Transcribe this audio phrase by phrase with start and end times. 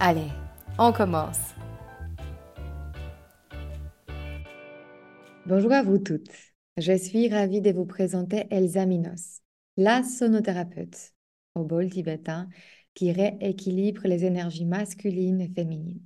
[0.00, 0.28] Allez,
[0.78, 1.54] on commence.
[5.46, 6.30] Bonjour à vous toutes.
[6.76, 9.40] Je suis ravie de vous présenter Elsa Minos,
[9.76, 11.12] la sonothérapeute
[11.54, 12.48] au bol tibétain
[12.94, 16.02] qui rééquilibre les énergies masculines et féminines.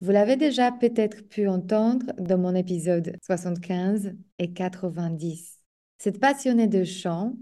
[0.00, 5.60] Vous l'avez déjà peut-être pu entendre dans mon épisode 75 et 90.
[5.98, 7.36] Cette passionnée de chant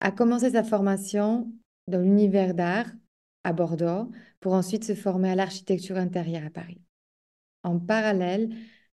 [0.00, 1.52] a commencé sa formation
[1.88, 2.86] dans l'univers d'art
[3.44, 6.80] à Bordeaux pour ensuite se former à l'architecture intérieure à Paris.
[7.62, 8.50] En parallèle,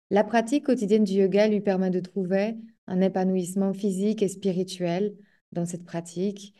[0.09, 2.55] la pratique quotidienne du yoga lui permet de trouver
[2.87, 5.15] un épanouissement physique et spirituel
[5.51, 6.55] dans cette pratique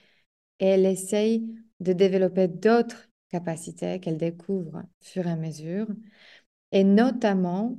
[0.59, 1.47] et elle essaye
[1.79, 5.87] de développer d'autres capacités qu'elle découvre fur et à mesure.
[6.71, 7.77] Et notamment,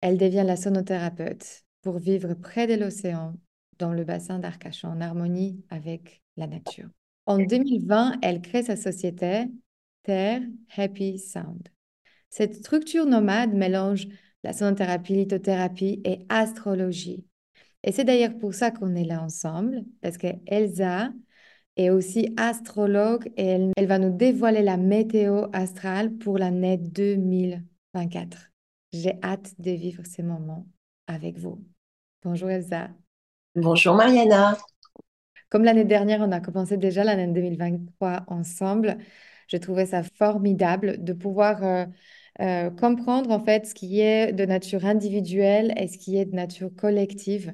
[0.00, 3.34] elle devient la sonothérapeute pour vivre près de l'océan
[3.78, 6.88] dans le bassin d'Arcachon en harmonie avec la nature.
[7.32, 9.44] En 2020, elle crée sa société
[10.02, 10.42] Terre
[10.76, 11.66] Happy Sound.
[12.28, 14.06] Cette structure nomade mélange
[14.44, 17.24] la sonothérapie, lithothérapie et astrologie.
[17.84, 21.08] Et c'est d'ailleurs pour ça qu'on est là ensemble, parce que Elsa
[21.76, 28.50] est aussi astrologue et elle, elle va nous dévoiler la météo astrale pour l'année 2024.
[28.92, 30.66] J'ai hâte de vivre ces moments
[31.06, 31.64] avec vous.
[32.22, 32.90] Bonjour Elsa.
[33.54, 34.58] Bonjour Mariana.
[35.52, 38.96] Comme l'année dernière, on a commencé déjà l'année 2023 ensemble.
[39.48, 41.84] Je trouvais ça formidable de pouvoir euh,
[42.40, 46.34] euh, comprendre en fait ce qui est de nature individuelle et ce qui est de
[46.34, 47.52] nature collective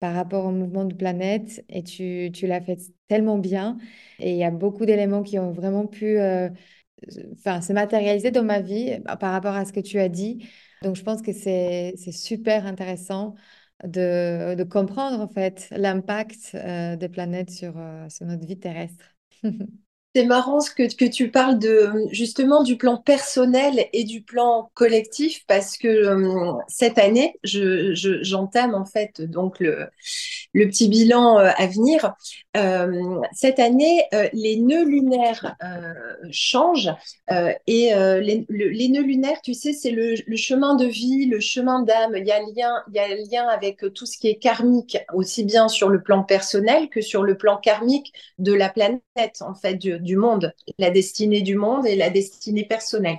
[0.00, 1.64] par rapport au mouvement de planète.
[1.68, 3.78] Et tu, tu l'as fait tellement bien.
[4.18, 6.48] Et il y a beaucoup d'éléments qui ont vraiment pu euh,
[7.08, 10.44] se matérialiser dans ma vie par rapport à ce que tu as dit.
[10.82, 13.36] Donc, je pense que c'est super intéressant
[13.84, 17.74] de, de, comprendre en fait l'impact des planètes sur,
[18.08, 19.04] sur notre vie terrestre.
[20.14, 24.70] C'est marrant ce que, que, tu parles de justement du plan personnel et du plan
[24.74, 29.86] collectif parce que euh, cette année, je, j'entame en fait donc le,
[30.54, 32.14] le petit bilan euh, à venir.
[32.58, 35.56] Euh, cette année, les nœuds lunaires
[36.30, 36.90] changent
[37.66, 42.14] et les, nœuds lunaires, tu sais, c'est le, chemin de vie, le chemin d'âme.
[42.16, 45.44] Il y a lien, il y a lien avec tout ce qui est karmique, aussi
[45.44, 49.02] bien sur le plan personnel que sur le plan karmique de la planète
[49.40, 53.18] en fait du, du, monde, la destinée du monde et la destinée personnelle.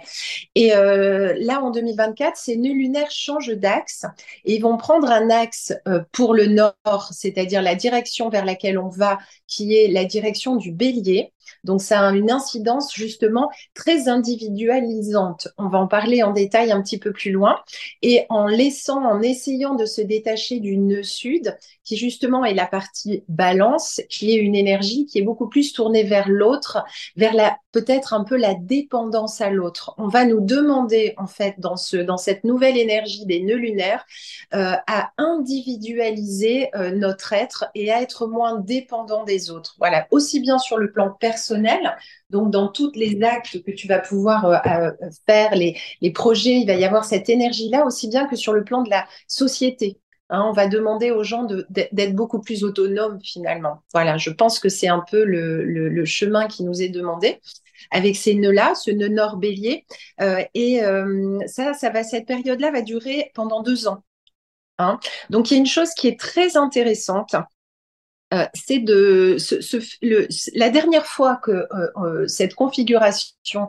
[0.55, 4.05] Et euh, là, en 2024, ces nœuds lunaires changent d'axe
[4.45, 8.77] et ils vont prendre un axe euh, pour le nord, c'est-à-dire la direction vers laquelle
[8.77, 11.33] on va, qui est la direction du bélier.
[11.63, 15.49] Donc, ça a une incidence justement très individualisante.
[15.57, 17.59] On va en parler en détail un petit peu plus loin.
[18.01, 21.57] Et en laissant, en essayant de se détacher du nœud sud,
[21.89, 26.03] qui justement est la partie balance, qui est une énergie qui est beaucoup plus tournée
[26.03, 26.83] vers l'autre,
[27.15, 29.95] vers la peut-être un peu la dépendance à l'autre.
[29.97, 34.05] On va nous demander en fait dans ce dans cette nouvelle énergie des nœuds lunaires
[34.53, 39.75] euh, à individualiser euh, notre être et à être moins dépendant des autres.
[39.79, 41.38] Voilà, aussi bien sur le plan personnel,
[42.29, 44.91] donc dans toutes les actes que tu vas pouvoir euh,
[45.27, 45.75] faire, les,
[46.13, 49.07] projets, il va y avoir cette énergie-là, aussi bien que sur le plan de la
[49.27, 49.99] société.
[50.29, 53.81] Hein, on va demander aux gens d'être beaucoup plus autonomes finalement.
[53.93, 57.39] Voilà, je pense que c'est un peu le, chemin qui nous est demandé
[57.91, 59.85] avec ces nœuds-là, ce nœud nord bélier.
[60.21, 64.03] Euh, et euh, ça, ça va, cette période-là va durer pendant deux ans.
[64.77, 64.99] Hein.
[65.29, 67.35] Donc il y a une chose qui est très intéressante,
[68.31, 69.37] euh, c'est de
[70.53, 71.65] la dernière fois que euh,
[71.97, 73.67] euh, cette configuration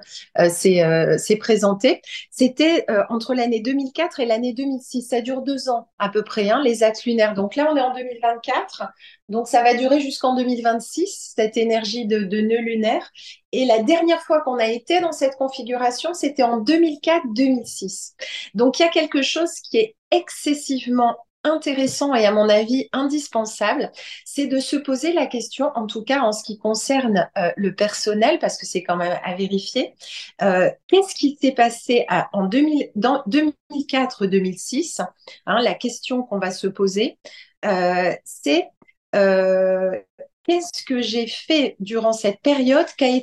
[0.48, 5.02] s'est présentée, c'était entre l'année 2004 et l'année 2006.
[5.02, 7.34] Ça dure deux ans à peu près, hein, les axes lunaires.
[7.34, 8.82] Donc là, on est en 2024,
[9.28, 13.10] donc ça va durer jusqu'en 2026 cette énergie de, de nœud lunaire.
[13.52, 18.12] Et la dernière fois qu'on a été dans cette configuration, c'était en 2004-2006.
[18.54, 23.90] Donc il y a quelque chose qui est excessivement intéressant et à mon avis indispensable,
[24.24, 27.74] c'est de se poser la question, en tout cas en ce qui concerne euh, le
[27.74, 29.94] personnel, parce que c'est quand même à vérifier,
[30.42, 35.00] euh, qu'est-ce qui s'est passé en 2004-2006
[35.46, 37.18] hein, La question qu'on va se poser,
[37.64, 38.68] euh, c'est
[39.12, 42.86] qu'est-ce que j'ai fait durant cette période?
[42.96, 43.16] Quel a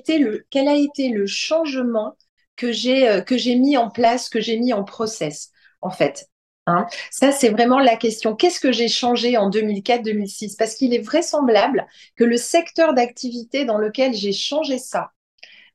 [0.75, 2.15] été le, changement
[2.55, 6.27] que j'ai mis en place, que j'ai mis en process en fait?
[6.67, 6.85] Hein.
[7.11, 8.35] Ça, c'est vraiment la question.
[8.35, 13.77] Qu'est-ce que j'ai changé en 2004-2006 Parce qu'il est vraisemblable que le secteur d'activité dans
[13.77, 15.11] lequel j'ai changé ça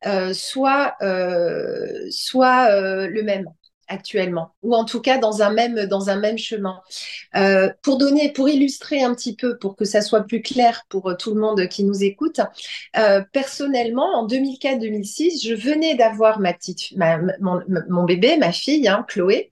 [0.07, 3.47] euh, soit, euh, soit euh, le même
[3.93, 6.81] actuellement, ou en tout cas dans un même, dans un même chemin.
[7.37, 11.11] Euh, pour donner, pour illustrer un petit peu, pour que ça soit plus clair pour
[11.11, 12.41] euh, tout le monde qui nous écoute,
[12.97, 16.95] euh, personnellement, en 2004-2006, je venais d'avoir ma petite,
[17.41, 19.51] mon, bébé, ma fille, hein, Chloé,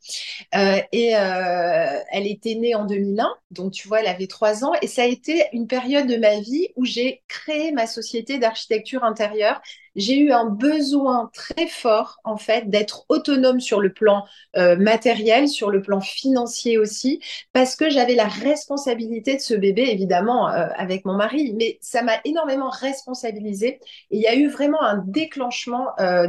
[0.52, 5.02] et elle était née en 2001, donc tu vois, elle avait trois ans, et ça
[5.02, 9.60] a été une période de ma vie où j'ai créé ma société d'architecture intérieure
[9.96, 14.24] j'ai eu un besoin très fort, en fait, d'être autonome sur le plan
[14.56, 17.20] euh, matériel, sur le plan financier aussi,
[17.52, 22.02] parce que j'avais la responsabilité de ce bébé, évidemment, euh, avec mon mari, mais ça
[22.02, 26.26] m'a énormément responsabilisée et il y a eu vraiment un déclenchement euh,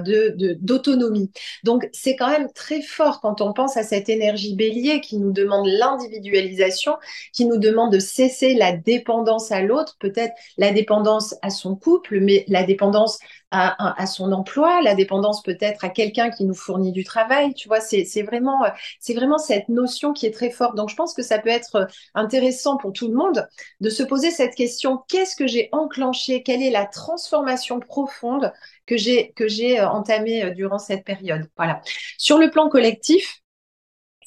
[0.60, 1.32] d'autonomie.
[1.64, 5.32] Donc, c'est quand même très fort quand on pense à cette énergie bélier qui nous
[5.32, 6.96] demande l'individualisation,
[7.34, 12.20] qui nous demande de cesser la dépendance à l'autre, peut-être la dépendance à son couple,
[12.20, 13.20] mais la dépendance
[13.52, 17.54] à, son emploi, la dépendance peut-être à quelqu'un qui nous fournit du travail.
[17.54, 18.62] Tu vois, c'est vraiment,
[19.00, 20.76] c'est vraiment cette notion qui est très forte.
[20.76, 23.48] Donc, je pense que ça peut être intéressant pour tout le monde
[23.82, 26.44] de se poser cette question qu'est-ce que j'ai enclenché?
[26.44, 28.54] Quelle est la transformation profonde
[28.86, 29.34] que j'ai
[29.80, 31.50] euh, entamée euh, durant cette période?
[31.58, 31.82] Voilà.
[32.18, 33.42] Sur le plan collectif,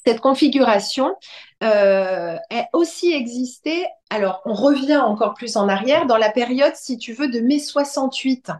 [0.05, 1.15] cette configuration
[1.63, 2.37] euh,
[2.73, 7.27] aussi existé, alors on revient encore plus en arrière, dans la période, si tu veux,
[7.27, 8.51] de mai 68.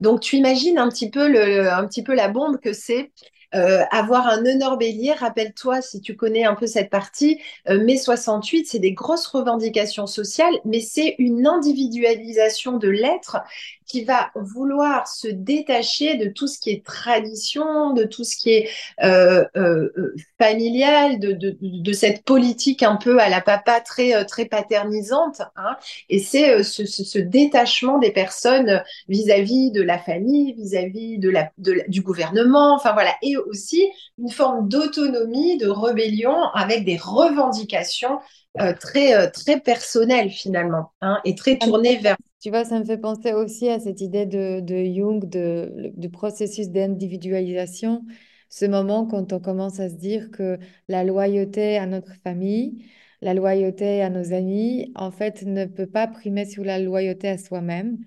[0.00, 3.12] Donc tu imagines un petit peu, le, un petit peu la bombe que c'est
[3.54, 7.96] euh, avoir un honneur bélier, rappelle-toi, si tu connais un peu cette partie, euh, mai
[7.96, 13.38] 68, c'est des grosses revendications sociales, mais c'est une individualisation de l'être
[13.86, 18.50] qui va vouloir se détacher de tout ce qui est tradition, de tout ce qui
[18.50, 18.68] est
[19.02, 25.40] euh, euh, familial, de, de, cette politique un peu à la papa très, très paternisante.
[25.56, 25.76] Hein.
[26.10, 32.74] Et c'est ce, détachement des personnes vis-à-vis de la famille, vis-à-vis de la, du gouvernement,
[32.74, 33.14] enfin voilà,
[33.46, 33.82] aussi
[34.18, 38.18] une forme d'autonomie, de rébellion avec des revendications
[38.60, 42.98] euh, très, très personnelles finalement, hein, et très tournées vers tu vois, ça me fait
[42.98, 48.04] penser aussi à cette idée de, de Jung, de, du processus d'individualisation,
[48.48, 50.58] ce moment quand on commence à se dire que
[50.88, 52.84] la loyauté à notre famille,
[53.22, 57.38] la loyauté à nos amis, en fait, ne peut pas primer sur la loyauté à
[57.38, 57.98] soi-même.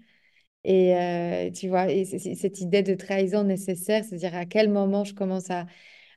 [0.63, 5.13] Et euh, tu vois, et cette idée de trahison nécessaire, c'est-à-dire à quel moment je
[5.15, 5.65] commence à,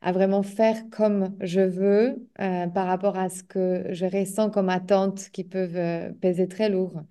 [0.02, 4.68] à vraiment faire comme je veux euh, par rapport à ce que je ressens comme
[4.68, 7.02] attentes qui peuvent euh, peser très lourd.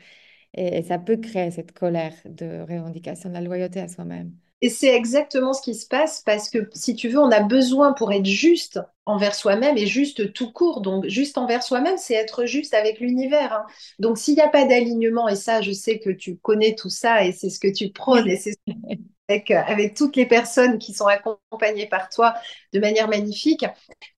[0.55, 4.33] Et, ça peut créer cette colère de revendication de la loyauté à soi-même.
[4.63, 7.91] Et c'est exactement ce qui se passe parce que, si tu veux, on a besoin
[7.91, 10.79] pour être juste envers soi-même et juste tout court.
[10.79, 13.51] Donc, juste envers soi-même, c'est être juste avec l'univers.
[13.51, 13.65] Hein.
[13.99, 17.25] Donc, s'il n'y a pas d'alignement, et ça, je sais que tu connais tout ça
[17.25, 18.55] et c'est ce que tu prônes et c'est
[19.27, 22.33] avec, avec toutes les personnes qui sont accompagnées par toi
[22.73, 23.65] de manière magnifique.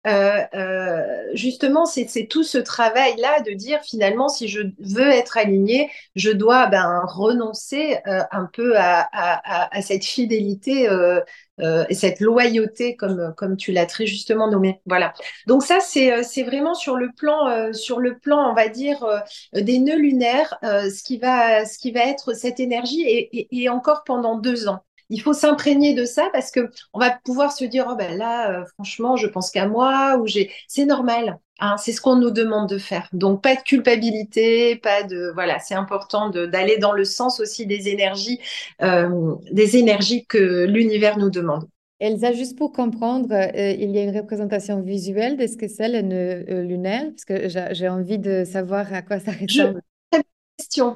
[0.07, 5.91] Euh, euh, justement, c'est tout ce travail-là de dire finalement, si je veux être alignée,
[6.15, 9.09] je dois ben, renoncer euh, un peu à,
[9.83, 10.89] cette fidélité
[11.59, 14.81] et cette loyauté, comme, comme tu l'as très justement nommé.
[14.87, 15.13] Voilà.
[15.47, 19.07] Donc ça, c'est vraiment sur le plan, sur le plan, on va dire,
[19.53, 24.39] des nœuds lunaires, ce qui va, ce qui va être cette énergie et encore pendant
[24.39, 27.97] deux ans il faut s'imprégner de ça parce que on va pouvoir se dire oh
[27.97, 32.01] ben là euh, franchement je pense qu'à moi ou j'ai c'est normal hein, c'est ce
[32.01, 36.79] qu'on nous demande de faire donc pas de culpabilité pas de voilà c'est important d'aller
[36.79, 38.41] dans le sens aussi des énergies
[38.83, 41.65] euh, des énergies que l'univers nous demande
[42.01, 45.89] Elsa, juste pour comprendre, euh, il y a une représentation visuelle de ce que c'est
[45.89, 49.81] le nœud lunaire, parce que j'ai envie de savoir à quoi ça ressemble.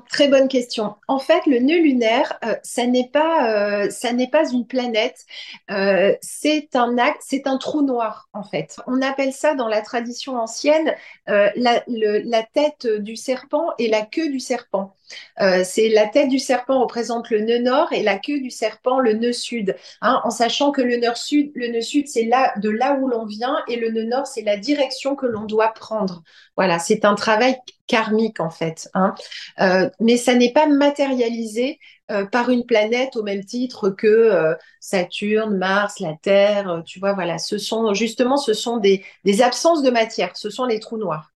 [0.09, 0.97] Très bonne question.
[1.09, 3.49] En fait, le nœud lunaire, euh, ça n'est pas,
[3.85, 5.25] euh, ça n'est pas une planète,
[5.71, 8.81] euh, c'est un trou noir en fait.
[8.87, 10.95] On appelle ça dans la tradition ancienne
[11.27, 14.95] la, tête du serpent et la queue du serpent.
[15.39, 19.15] C'est la tête du serpent représente le nœud nord et la queue du serpent le
[19.15, 19.77] nœud sud.
[20.01, 23.09] Hein, en sachant que le nœud sud, le nœud sud, c'est là de là où
[23.09, 26.23] l'on vient et le nœud nord, c'est la direction que l'on doit prendre.
[26.57, 28.89] Voilà, c'est un travail karmique en fait.
[28.95, 29.15] Hein.
[29.61, 31.79] Euh, mais ça n'est pas matérialisé
[32.11, 36.83] euh, par une planète au même titre que euh, Saturne, Mars, la Terre.
[36.87, 39.05] tu vois, voilà, ce sont justement ce sont des,
[39.41, 41.33] absences de matière, ce sont les trous noirs.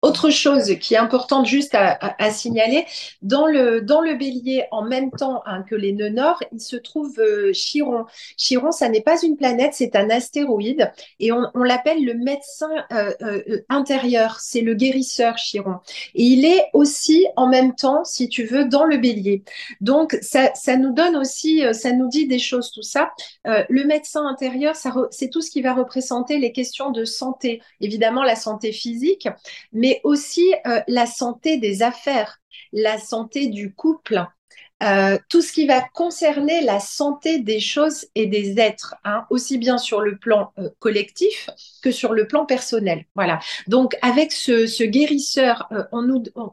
[0.00, 2.86] Autre chose qui est importante juste à, signaler,
[3.20, 6.76] dans le, dans le bélier, en même temps hein, que les nœuds nord, il se
[6.76, 8.04] trouve euh, Chiron.
[8.36, 13.12] Chiron, ça n'est pas une planète, c'est un astéroïde et on, l'appelle le médecin euh,
[13.22, 15.78] euh, intérieur, c'est le guérisseur Chiron.
[16.14, 19.42] Et il est aussi en même temps, si tu veux, dans le bélier.
[19.80, 23.10] Donc ça, ça nous donne aussi, ça nous dit des choses, tout ça.
[23.44, 24.76] le médecin intérieur,
[25.10, 29.26] c'est tout ce qui va représenter les questions de santé, évidemment la santé physique,
[29.72, 32.38] mais mais aussi euh, la santé des affaires,
[32.72, 34.22] la santé du couple,
[34.82, 39.58] euh, tout ce qui va concerner la santé des choses et des êtres, hein, aussi
[39.58, 41.48] bien sur le plan euh, collectif
[41.82, 43.06] que sur le plan personnel.
[43.14, 43.40] Voilà.
[43.66, 45.68] Donc avec ce, guérisseur,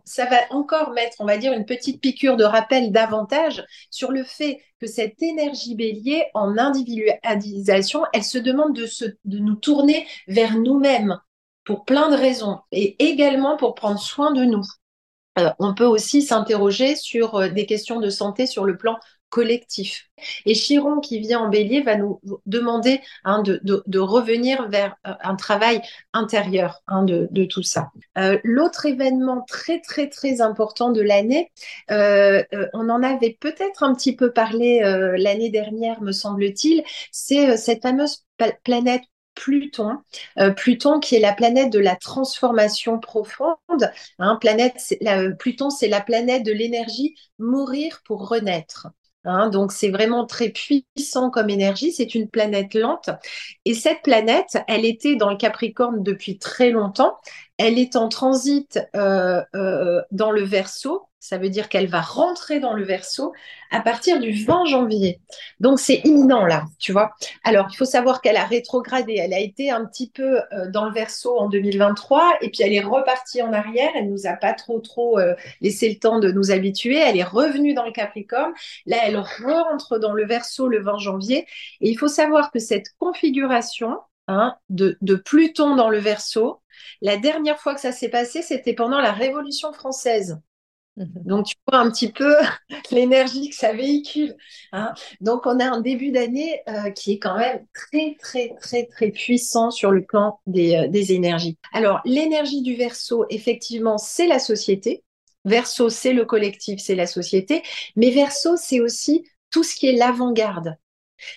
[0.05, 4.23] ça va encore mettre, on va dire, une petite piqûre de rappel davantage sur le
[4.23, 10.07] fait que cette énergie bélier en individualisation, elle se demande de, se, de nous tourner
[10.27, 11.19] vers nous-mêmes,
[11.65, 14.63] pour plein de raisons et également pour prendre soin de nous.
[15.37, 18.97] Euh, on peut aussi s'interroger sur euh, des questions de santé sur le plan
[19.29, 20.07] collectif.
[20.45, 25.35] Et Chiron, qui vient en bélier, va nous demander hein, de, revenir vers euh, un
[25.35, 25.81] travail
[26.13, 27.91] intérieur hein, de, tout ça.
[28.45, 31.51] L'autre événement très, très, très important de l'année,
[31.89, 34.79] on en avait peut-être un petit peu parlé
[35.17, 38.23] l'année dernière, me semble-t-il, c'est cette fameuse
[38.63, 39.03] planète
[39.35, 39.97] Pluton.
[40.39, 43.55] Euh, Pluton qui est la planète de la transformation profonde.
[44.19, 44.95] Hein, planète,
[45.39, 48.87] Pluton, c'est la planète de l'énergie mourir pour renaître.
[49.25, 53.09] Hein, donc c'est vraiment très puissant comme énergie, c'est une planète lente.
[53.65, 57.17] Et cette planète, elle était dans le Capricorne depuis très longtemps.
[57.57, 62.59] Elle est en transit euh, euh, dans le Verseau, ça veut dire qu'elle va rentrer
[62.59, 63.33] dans le verso
[63.71, 65.19] à partir du 20 janvier.
[65.59, 67.15] Donc c'est imminent là, tu vois.
[67.43, 70.85] Alors il faut savoir qu'elle a rétrogradé, elle a été un petit peu euh, dans
[70.85, 74.53] le verso en 2023 et puis elle est repartie en arrière, elle nous a pas
[74.53, 78.53] trop trop euh, laissé le temps de nous habituer, elle est revenue dans le Capricorne.
[78.85, 81.47] Là elle rentre dans le verso le 20 janvier
[81.81, 86.61] et il faut savoir que cette configuration hein, de Pluton dans le verso,
[87.01, 90.39] la dernière fois que ça s'est passé, c'était pendant la Révolution française.
[90.97, 91.23] Mhm.
[91.25, 92.35] Donc, tu vois un petit peu
[92.91, 94.35] l'énergie que ça véhicule.
[94.71, 94.93] Hein.
[95.19, 99.11] Donc, on a un début d'année euh, qui est quand même très, très, très, très
[99.11, 101.57] puissant sur le plan des, euh, des énergies.
[101.73, 105.03] Alors, l'énergie du verso, effectivement, c'est la société.
[105.43, 107.61] Verso, c'est le collectif, c'est la société.
[107.95, 110.77] Mais verso, c'est aussi tout ce qui est l'avant-garde.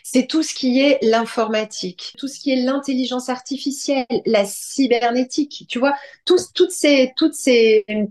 [0.02, 5.78] C'est tout ce qui est l'informatique, tout ce qui est l'intelligence artificielle, la cybernétique, tu
[5.78, 5.94] vois,
[6.24, 7.14] toutes, ces,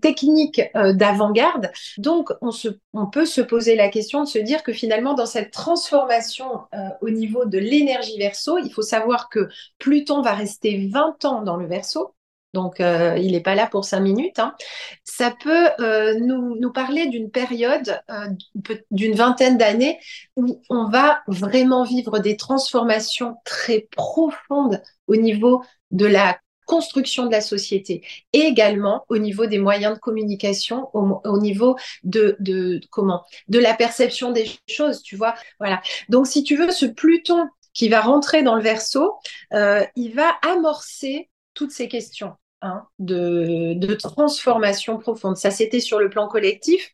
[0.02, 1.72] techniques euh, d'avant-garde.
[1.98, 6.62] Donc, on peut se poser la question de se dire que finalement, dans cette transformation
[6.74, 9.48] euh, au niveau de l'énergie verso, il faut savoir que
[9.78, 12.14] Pluton va rester 20 ans dans le verso,
[12.54, 14.40] donc euh, il n'est pas là pour cinq minutes.
[14.40, 14.56] Hein.
[15.04, 18.28] Ça peut euh, nous, parler d'une période euh,
[18.92, 20.00] d'une vingtaine d'années
[20.36, 27.32] où on va vraiment vivre des transformations très profondes au niveau de la construction de
[27.32, 33.24] la société et également au niveau des moyens de communication, au, niveau de, de, comment
[33.48, 35.36] de la perception des choses, tu vois.
[35.60, 35.82] Voilà.
[36.10, 39.14] Donc si tu veux, ce Pluton qui va rentrer dans le verso,
[39.52, 45.38] il va amorcer toutes ces questions hein, de, transformation profonde.
[45.38, 46.94] Ça, c'était sur le plan collectif.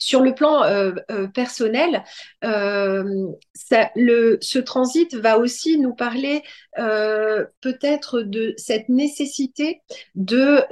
[0.00, 2.02] Sur le plan euh, euh, personnel,
[2.42, 6.42] euh, ce transit va aussi nous parler
[6.74, 9.82] peut-être de cette nécessité
[10.16, 10.64] de,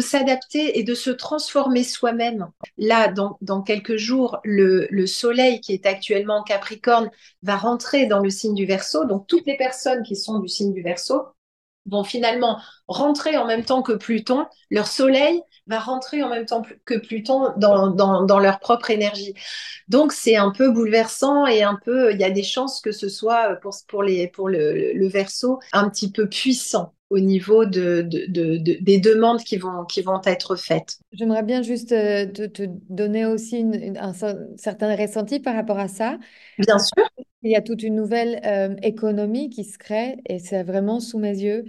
[0.00, 2.48] s'adapter et de se transformer soi-même.
[2.76, 7.10] Là, dans, dans quelques jours, le, le, Soleil qui est actuellement en Capricorne
[7.42, 9.06] va rentrer dans le signe du Verseau.
[9.06, 11.22] Donc, toutes les personnes qui sont du signe du Verseau
[11.88, 16.62] vont finalement rentrer en même temps que Pluton, leur soleil va rentrer en même temps
[16.84, 19.34] que Pluton dans, dans, dans leur propre énergie.
[19.88, 23.08] Donc c'est un peu bouleversant et un peu, il y a des chances que ce
[23.08, 28.02] soit pour, pour, les, pour le, le verso un petit peu puissant au niveau de,
[28.02, 30.98] de, de, des demandes qui vont, qui vont être faites.
[31.12, 35.88] J'aimerais bien juste euh, te, te donner aussi une, un, certain ressenti par rapport à
[35.88, 36.18] ça.
[36.58, 37.08] Bien sûr.
[37.42, 41.18] Il y a toute une nouvelle euh, économie qui se crée et c'est vraiment sous
[41.18, 41.64] mes yeux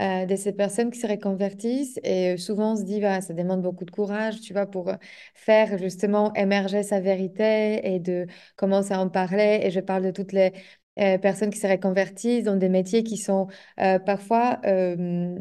[0.00, 1.98] euh, de ces personnes qui se reconvertissent.
[2.04, 4.92] Et souvent, on se dit, bah, ça demande beaucoup de courage, tu vois, pour
[5.34, 8.26] faire justement émerger sa vérité et de
[8.56, 9.60] commencer à en parler.
[9.62, 10.52] Et je parle de toutes les
[11.00, 13.48] euh, personnes qui se reconvertissent dans des métiers qui sont
[13.80, 15.38] euh, parfois euh,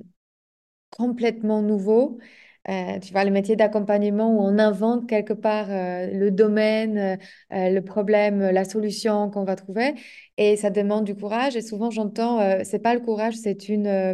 [0.91, 2.19] complètement nouveaux.
[2.67, 7.17] Tu vois, le métier d'accompagnement où on invente quelque part le domaine,
[7.49, 9.93] le problème, la solution qu'on va trouver.
[10.37, 11.55] Et ça demande du courage.
[11.55, 13.87] Et souvent, j'entends, euh, c'est pas le courage, c'est une.
[13.87, 14.13] Euh,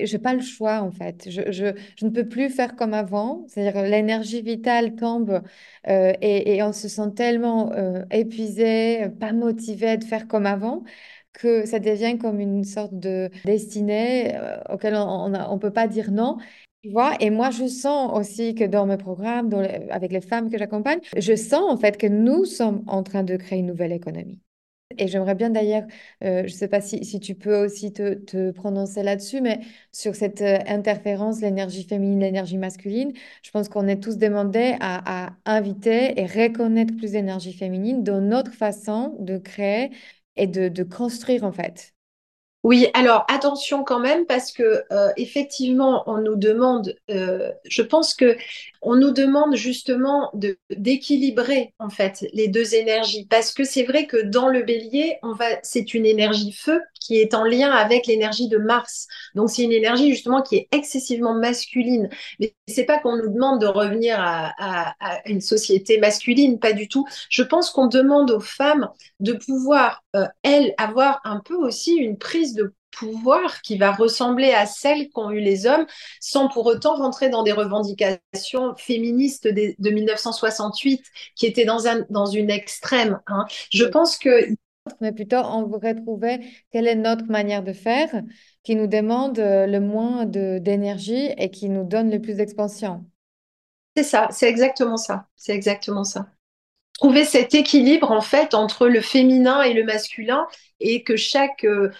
[0.00, 1.28] j'ai pas le choix, en fait.
[1.30, 1.66] Je, je,
[1.96, 3.44] je, ne peux plus faire comme avant.
[3.48, 5.42] C'est-à-dire, l'énergie vitale tombe
[5.88, 7.72] euh, et, et, on se sent tellement
[8.10, 10.82] épuisé, pas motivé de faire comme avant
[11.32, 14.36] que ça devient comme une sorte de destinée
[14.68, 16.38] auquel on ne peut pas dire non.
[16.82, 19.52] Et moi, je sens aussi que dans mes programmes,
[19.90, 23.36] avec les femmes que j'accompagne, je sens en fait que nous sommes en train de
[23.36, 24.40] créer une nouvelle économie.
[24.98, 25.84] Et j'aimerais bien d'ailleurs,
[26.24, 29.60] euh, je ne sais pas si, tu peux aussi te, prononcer là-dessus, mais
[29.92, 35.30] sur cette euh, interférence, l'énergie féminine, l'énergie masculine, je pense qu'on est tous demandés à,
[35.44, 39.90] inviter et reconnaître plus d'énergie féminine dans notre façon de créer
[40.36, 41.94] et de construire en fait.
[42.62, 48.12] Oui, alors attention quand même parce que euh, effectivement on nous demande, euh, je pense
[48.14, 48.36] que
[48.82, 50.32] on nous demande justement
[50.70, 55.32] d'équilibrer en fait les deux énergies parce que c'est vrai que dans le Bélier on
[55.32, 59.62] va, c'est une énergie feu qui est en lien avec l'énergie de Mars, donc c'est
[59.62, 62.08] une énergie justement qui est excessivement masculine.
[62.38, 64.94] Mais c'est pas qu'on nous demande de revenir à,
[65.26, 67.06] une société masculine, pas du tout.
[67.28, 68.88] Je pense qu'on demande aux femmes
[69.20, 74.52] de pouvoir euh, elles avoir un peu aussi une prise de pouvoir qui va ressembler
[74.52, 75.86] à celle qu'ont eu les hommes,
[76.20, 81.02] sans pour autant rentrer dans des revendications féministes de, 1968
[81.36, 83.20] qui étaient dans, un, dans une extrême.
[83.26, 83.46] Hein.
[83.72, 84.48] Je pense que...
[85.00, 86.40] Mais plutôt, on voudrait trouver
[86.72, 88.08] quelle est notre manière de faire
[88.64, 93.04] qui nous demande euh, le moins d'énergie et qui nous donne le plus d'expansion.
[93.96, 95.26] C'est ça, c'est exactement ça.
[95.36, 96.26] C'est exactement ça
[97.00, 100.46] trouver cet équilibre en fait entre le féminin et le masculin
[100.80, 101.90] et que chaque, euh,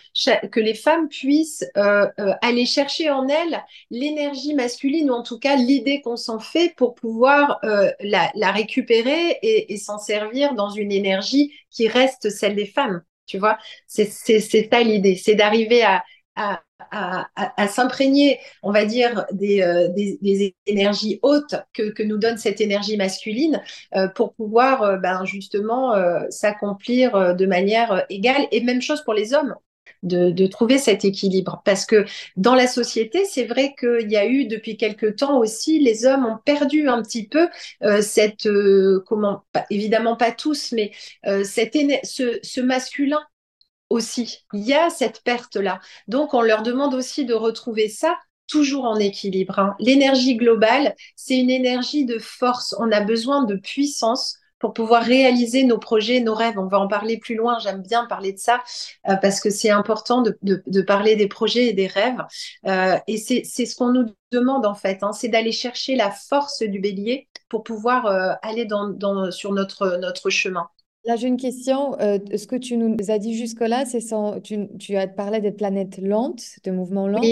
[0.53, 5.39] que les femmes puissent euh, euh, aller chercher en elles l'énergie masculine ou en tout
[5.39, 10.69] cas l'idée qu'on s'en fait pour pouvoir la, la, récupérer et, et s'en servir dans
[10.69, 13.03] une énergie qui reste celle des femmes.
[13.27, 16.05] Tu vois, c'est ça l'idée, c'est d'arriver à,
[16.37, 19.89] à, à, s'imprégner, on va dire, des, euh,
[20.67, 23.63] énergies hautes que, nous donne cette énergie masculine
[23.95, 25.95] euh, pour pouvoir euh, ben, justement
[26.31, 28.47] s'accomplir de manière égale.
[28.53, 29.55] Et même chose pour les hommes.
[30.03, 31.61] De, trouver cet équilibre.
[31.67, 35.79] Parce que dans la société, c'est vrai qu'il y a eu depuis quelque temps aussi,
[35.79, 37.49] les hommes ont perdu un petit peu
[38.01, 38.49] cette,
[39.07, 40.93] comment, évidemment pas tous, mais
[41.45, 43.21] cette, ce, ce masculin
[43.91, 44.47] aussi.
[44.55, 45.81] Il y a cette perte-là.
[46.09, 49.59] Donc, on leur demande aussi de retrouver ça toujours en équilibre.
[49.59, 49.77] Hein.
[49.79, 52.75] L'énergie globale, c'est une énergie de force.
[52.79, 56.59] On a besoin de puissance pour pouvoir réaliser nos projets, nos rêves.
[56.59, 57.59] On va en parler plus loin.
[57.61, 58.63] J'aime bien parler de ça
[59.09, 62.23] euh, parce que c'est important de, parler des projets et des rêves.
[62.67, 66.63] Euh, et c'est ce qu'on nous demande en fait, hein, c'est d'aller chercher la force
[66.63, 68.69] du bélier pour pouvoir euh, aller
[69.31, 70.69] sur notre chemin.
[71.05, 71.99] Là, j'ai une question.
[72.01, 74.41] Euh, ce que tu nous as dit jusque-là, c'est sans...
[74.41, 77.23] tu, tu, as parlé des planètes lentes, de mouvements lents.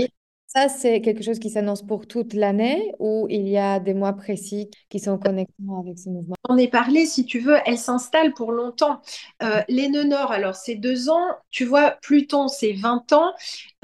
[0.59, 4.13] Ça, c'est quelque chose qui s'annonce pour toute l'année ou il y a des mois
[4.13, 6.35] précis qui sont connectés avec ce mouvement?
[6.49, 9.01] On est parlé, si tu veux, elle s'installe pour longtemps.
[9.41, 11.29] Euh, les nœuds nord, alors c'est deux ans.
[11.51, 13.35] Tu vois, Pluton, c'est 20 ans.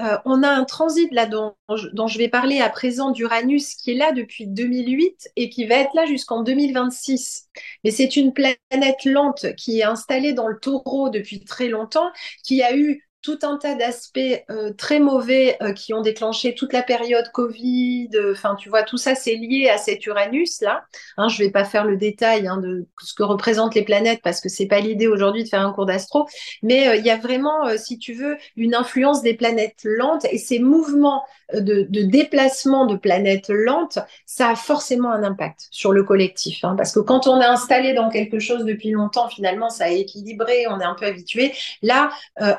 [0.01, 1.53] Euh, on a un transit là dont,
[1.93, 5.75] dont je vais parler à présent d'Uranus qui est là depuis 2008 et qui va
[5.75, 7.47] être là jusqu'en 2026.
[7.85, 12.09] Mais c'est une planète lente qui est installée dans le taureau depuis très longtemps,
[12.43, 14.19] qui a eu tout un tas d'aspects
[14.51, 18.11] euh, très mauvais euh, qui ont déclenché toute la période Covid.
[18.31, 20.85] Enfin, tu vois, tout ça, c'est lié à cet Uranus-là.
[21.17, 24.19] Hein, je ne vais pas faire le détail hein, de ce que représentent les planètes
[24.23, 26.27] parce que c'est pas l'idée aujourd'hui de faire un cours d'astro.
[26.61, 30.37] Mais euh, il y a vraiment, si tu veux, une influence des planètes lentes et
[30.37, 36.03] ces mouvements de, de, déplacement de planètes lentes, ça a forcément un impact sur le
[36.03, 36.63] collectif.
[36.63, 39.89] Hein, parce que quand on est installé dans quelque chose depuis longtemps, finalement, ça a
[39.89, 41.53] équilibré, on est un peu habitué.
[41.81, 42.11] Là,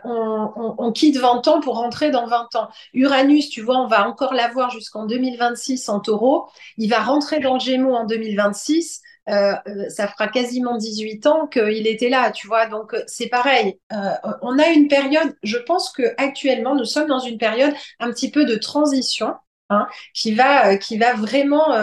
[0.04, 2.68] on on, quitte 20 ans pour rentrer dans 20 ans.
[2.94, 6.48] Uranus, tu vois, on va encore l'avoir jusqu'en 2026 en taureau.
[6.76, 9.02] Il va rentrer dans le Gémeaux en 2026.
[9.28, 12.66] Euh, euh, ça fera quasiment 18 ans qu'il était là, tu vois.
[12.66, 13.78] Donc euh, c'est pareil.
[14.42, 18.30] on a une période, je pense que actuellement nous sommes dans une période un petit
[18.30, 19.34] peu de transition
[19.70, 21.74] hein, qui va qui va vraiment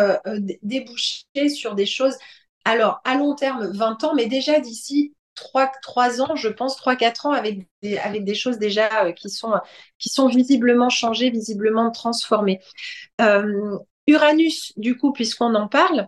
[0.62, 2.16] déboucher sur des choses.
[2.66, 7.28] Alors à long terme 20 ans, mais déjà d'ici 3, 3 ans, je pense, 3-4
[7.28, 9.54] ans, avec des, avec des choses déjà qui, sont,
[10.00, 12.60] qui sont visiblement changées, visiblement transformées.
[14.08, 16.08] Uranus, du coup, puisqu'on en parle,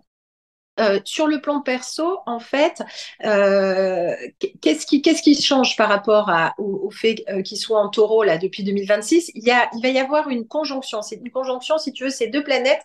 [0.80, 2.82] euh, sur le plan perso, en fait,
[3.24, 4.14] euh,
[4.62, 8.24] qu'est-ce qui, qu'est-ce qui change par rapport à, au, fait euh, qu'il soit en taureau
[8.24, 11.02] là depuis 2026 il, y a, il va y avoir une conjonction.
[11.02, 12.84] C'est une conjonction, si tu veux, ces deux planètes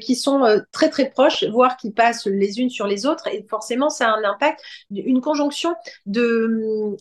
[0.00, 3.90] qui sont très très proches, voire qui passent les unes sur les autres, et forcément
[3.90, 4.60] ça a un impact.
[4.90, 5.74] Une conjonction
[6.06, 6.96] de,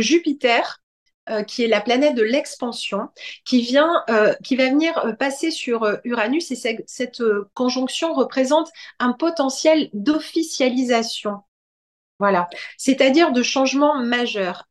[0.00, 0.80] Jupiter
[1.28, 3.08] euh, qui est la planète de l'expansion,
[3.44, 7.22] qui euh, qui va venir euh, passer sur Uranus et cette
[7.54, 11.40] conjonction représente un potentiel d'officialisation.
[12.18, 14.68] Voilà, c'est-à-dire de changement majeur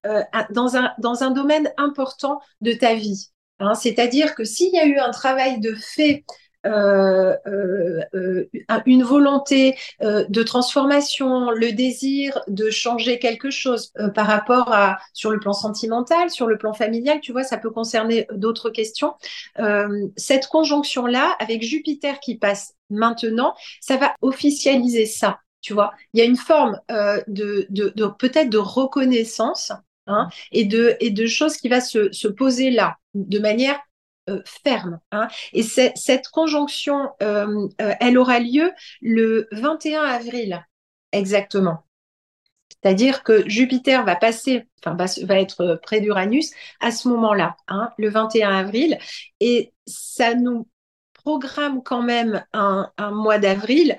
[0.52, 3.32] dans, un, dans un domaine important de ta vie.
[3.60, 3.74] Hein.
[3.76, 6.24] c'est-à-dire que s'il y a eu un travail de fait
[6.65, 8.50] euh, euh, euh,
[8.86, 15.39] une volonté de transformation, le désir de changer quelque chose par rapport à sur le
[15.39, 19.13] plan sentimental, sur le plan familial, tu vois, ça peut concerner d'autres questions.
[20.17, 25.39] cette conjonction-là, avec Jupiter qui passe maintenant, ça va officialiser ça.
[25.62, 29.72] Tu vois, il y a une forme de, de, de peut-être de reconnaissance
[30.10, 33.80] hein, et, de, et de choses qui va se, se poser là de manière
[34.30, 35.00] euh, ferme.
[35.12, 35.28] Hein.
[35.54, 40.65] Et cette conjonction, euh, euh, elle aura lieu le 21 avril,
[41.12, 41.84] exactement.
[42.69, 48.10] C'est-à-dire que Jupiter va passer, enfin va, être près d'Uranus à ce moment-là, hein, le
[48.10, 48.98] 21 avril,
[49.39, 50.67] et ça nous
[51.13, 53.98] programme quand même un, mois d'avril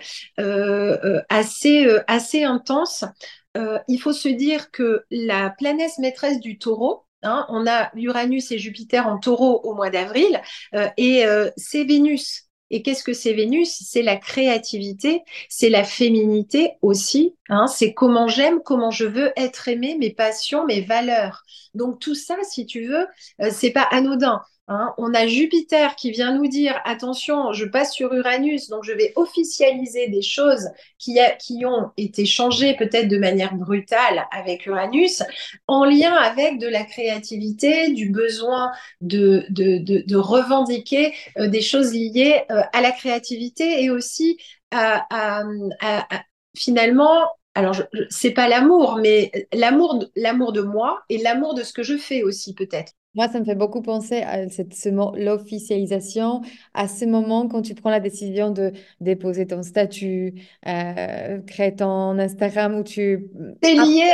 [1.29, 3.05] assez, assez intense.
[3.55, 8.59] Il faut se dire que la planète maîtresse du taureau, Hein, on a Uranus et
[8.59, 10.41] Jupiter en taureau au mois d'avril
[10.75, 12.47] euh, et euh, c'est Vénus.
[12.71, 13.83] Et qu'est-ce que c'est Vénus?
[13.85, 17.37] C'est la créativité, c'est la féminité aussi.
[17.49, 21.43] Hein, c'est comment j'aime, comment je veux être aimée, mes passions, mes valeurs.
[21.75, 23.07] Donc tout ça, si tu veux,
[23.43, 24.41] euh, c'est pas anodin.
[24.71, 24.95] Hein.
[24.99, 29.13] On a Jupiter qui vient nous dire attention, je passe sur Uranus, donc je vais
[29.17, 31.19] officialiser des choses qui,
[31.67, 35.25] ont été changées peut-être de manière brutale avec Uranus,
[35.67, 39.45] en lien avec de la créativité, du besoin de,
[40.17, 44.39] revendiquer euh, des choses liées euh, à la créativité et aussi
[44.71, 45.09] à,
[46.57, 47.75] finalement alors
[48.09, 52.55] c'est pas l'amour, mais l'amour de moi et l'amour de ce que je fais aussi
[52.55, 52.93] peut-être.
[53.15, 56.43] Moi, ça me fait beaucoup penser à cette, ce mot, l'officialisation,
[56.75, 60.35] à ce moment quand tu prends la décision de déposer ton statut,
[60.69, 63.29] euh, créer ton Instagram où tu...
[63.63, 64.13] C'est lié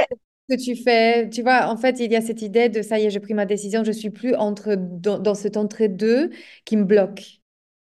[0.49, 2.99] ce que tu fais, tu vois, en fait, il y a cette idée de ça
[2.99, 6.31] y est, j'ai pris ma décision, je suis plus entre dans, dans cet entre-deux
[6.65, 7.41] qui me bloque.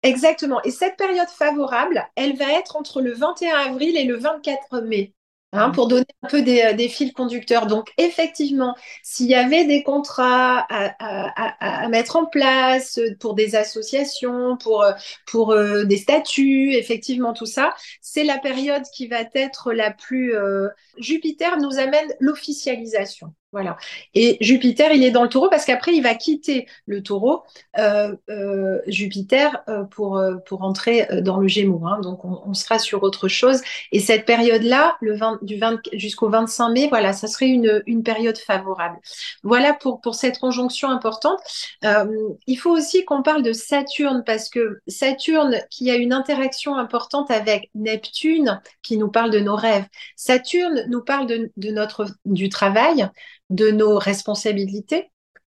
[0.02, 0.62] Exactement.
[0.64, 5.14] Et cette période favorable, elle va être entre le 21 avril et le 24 mai.
[5.52, 7.66] Hein, pour donner un peu des, des, fils conducteurs.
[7.66, 13.56] Donc, effectivement, s'il y avait des contrats à, à, à, mettre en place pour des
[13.56, 14.84] associations, pour,
[15.26, 20.36] pour euh, des statuts, effectivement, tout ça, c'est la période qui va être la plus...
[20.36, 23.34] Euh, Jupiter nous amène l'officialisation.
[23.52, 23.76] Voilà.
[24.14, 27.42] Et Jupiter, il est dans le taureau parce qu'après, il va quitter le taureau,
[27.78, 31.84] euh, euh, Jupiter, euh, pour, pour entrer dans le gémeaux.
[31.84, 31.98] Hein.
[32.00, 33.60] Donc, on, sera sur autre chose.
[33.90, 38.04] Et cette période-là, le 20, du 20 jusqu'au 25 mai, voilà, ça serait une, une
[38.04, 38.98] période favorable.
[39.42, 41.40] Voilà pour, pour cette conjonction importante.
[41.82, 47.32] il faut aussi qu'on parle de Saturne parce que Saturne, qui a une interaction importante
[47.32, 49.86] avec Neptune, qui nous parle de nos rêves.
[50.14, 53.10] Saturne nous parle de notre, du travail
[53.50, 55.10] de nos responsabilités.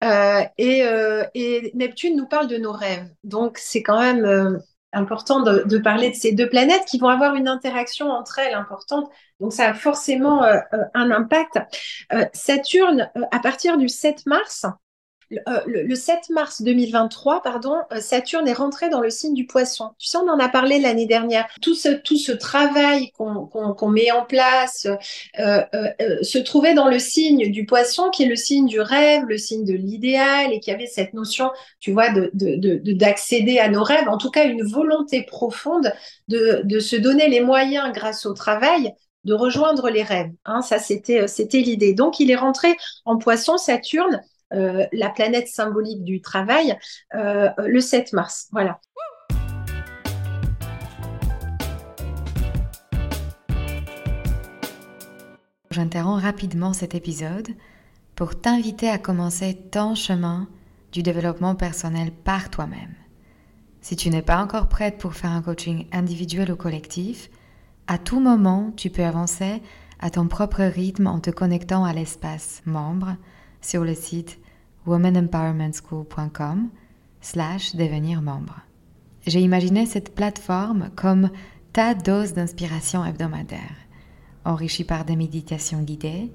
[0.02, 3.08] Euh, euh, et, Neptune nous parle de nos rêves.
[3.24, 4.58] Donc c'est quand même euh,
[4.92, 9.10] important de, parler de ces deux planètes qui vont avoir une interaction entre elles importante.
[9.40, 11.58] Donc ça a forcément un impact.
[12.32, 14.66] Saturne, à partir du 7 mars,
[15.32, 19.90] euh, le, 7 mars 2023, pardon, euh, Saturne est rentré dans le signe du poisson.
[19.98, 21.46] Tu sais, on en a parlé l'année dernière.
[21.62, 24.88] Tout ce, tout ce travail qu'on met en place
[25.38, 25.62] euh,
[26.22, 29.64] se trouvait dans le signe du poisson, qui est le signe du rêve, le signe
[29.64, 34.08] de l'idéal, et qui avait cette notion, tu vois, d'accéder de, de, à nos rêves,
[34.08, 35.92] en tout cas une volonté profonde
[36.26, 38.92] de, de se donner les moyens grâce au travail
[39.24, 40.30] de rejoindre les rêves.
[40.44, 41.92] Hein, ça, c'était, c'était l'idée.
[41.92, 46.76] Donc, il est rentré en poisson, Saturne, la planète symbolique du travail,
[47.12, 48.48] le 7 mars.
[48.52, 48.80] Voilà.
[55.70, 57.48] J'interromps rapidement cet épisode
[58.16, 60.48] pour t'inviter à commencer ton chemin
[60.90, 62.94] du développement personnel par toi-même.
[63.80, 67.30] Si tu n'es pas encore prête pour faire un coaching individuel ou collectif,
[67.86, 69.62] à tout moment, tu peux avancer
[70.00, 73.16] à ton propre rythme en te connectant à l'espace membre
[73.60, 74.38] sur le site
[74.86, 76.68] womanempowermentschool.com
[77.20, 78.60] slash devenir membre.
[79.26, 81.30] J'ai imaginé cette plateforme comme
[81.72, 83.76] ta dose d'inspiration hebdomadaire
[84.44, 86.32] enrichi par des méditations guidées,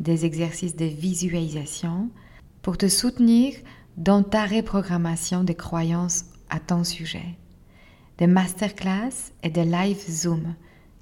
[0.00, 2.10] des exercices de visualisation
[2.62, 3.54] pour te soutenir
[3.96, 7.38] dans ta reprogrammation des croyances à ton sujet,
[8.18, 10.54] des masterclass et des live Zoom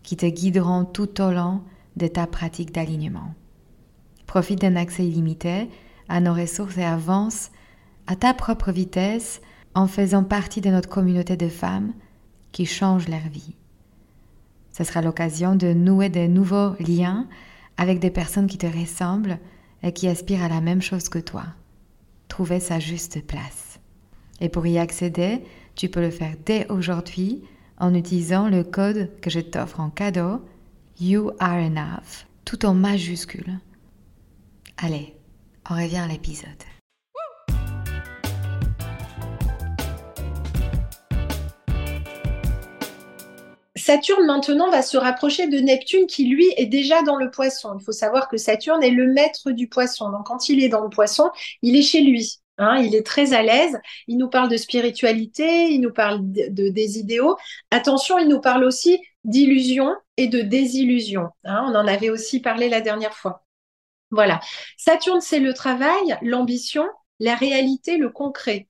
[0.02, 1.62] qui te guideront tout au long
[1.96, 3.34] de ta pratique d'alignement.
[4.26, 5.68] Profite d'un accès illimité
[6.08, 7.50] à nos ressources et avance
[8.06, 9.40] à ta propre vitesse
[9.74, 11.92] en faisant partie de notre communauté de femmes
[12.52, 13.56] qui changent leur vie.
[14.72, 17.28] Ce sera l'occasion de nouer de nouveaux liens
[17.76, 19.38] avec des personnes qui te ressemblent
[19.82, 21.44] et qui aspirent à la même chose que toi.
[22.28, 23.78] Trouver sa juste place.
[24.40, 25.42] Et pour y accéder,
[25.74, 27.42] tu peux le faire dès aujourd'hui
[27.78, 30.40] en utilisant le code que je t'offre en cadeau,
[31.00, 33.58] You Are Enough, tout en majuscule.
[34.76, 35.14] Allez,
[35.70, 36.50] on revient à l'épisode.
[43.76, 47.76] Saturne maintenant va se rapprocher de Neptune qui lui est déjà dans le poisson.
[47.78, 50.10] Il faut savoir que Saturne est le maître du poisson.
[50.10, 51.30] Donc quand il est dans le poisson,
[51.62, 52.38] il est chez lui.
[52.58, 53.78] Hein, il est très à l'aise.
[54.08, 57.36] Il nous parle de spiritualité, il nous parle de, des idéaux.
[57.70, 61.28] Attention, il nous parle aussi d'illusion et de désillusion.
[61.44, 63.43] Hein, on en avait aussi parlé la dernière fois.
[64.10, 64.40] Voilà.
[64.76, 66.86] Saturne, c'est le travail, l'ambition,
[67.20, 68.68] la réalité, le concret.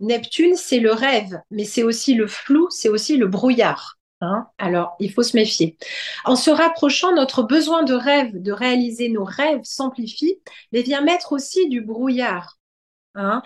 [0.00, 3.96] Neptune, c'est le rêve, mais c'est aussi le flou, c'est aussi le brouillard.
[4.20, 4.46] Hein.
[4.58, 5.76] Alors, il faut se méfier.
[6.24, 10.40] En se rapprochant, notre besoin de rêve, de réaliser nos rêves s'amplifie,
[10.72, 12.58] mais vient mettre aussi du brouillard,
[13.14, 13.42] hein,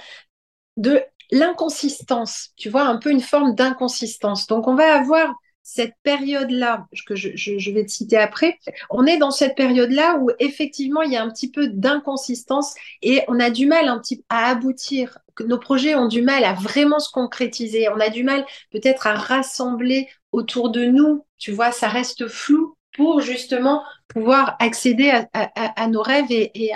[0.76, 4.46] de l'inconsistance, tu vois, un peu une forme d'inconsistance.
[4.46, 9.30] Donc, on va avoir cette période-là, que je, vais te citer après, on est dans
[9.30, 13.66] cette période-là où effectivement il y a un petit peu d'inconsistance et on a du
[13.66, 15.18] mal un petit à aboutir.
[15.38, 17.88] Nos projets ont du mal à vraiment se concrétiser.
[17.88, 21.24] On a du mal peut-être à rassembler autour de nous.
[21.38, 26.72] Tu vois, ça reste flou pour justement pouvoir accéder à, nos rêves et,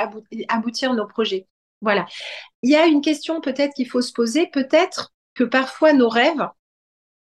[0.48, 1.46] aboutir nos projets.
[1.80, 2.06] Voilà.
[2.62, 4.46] Il y a une question peut-être qu'il faut se poser.
[4.46, 6.46] Peut-être que parfois nos rêves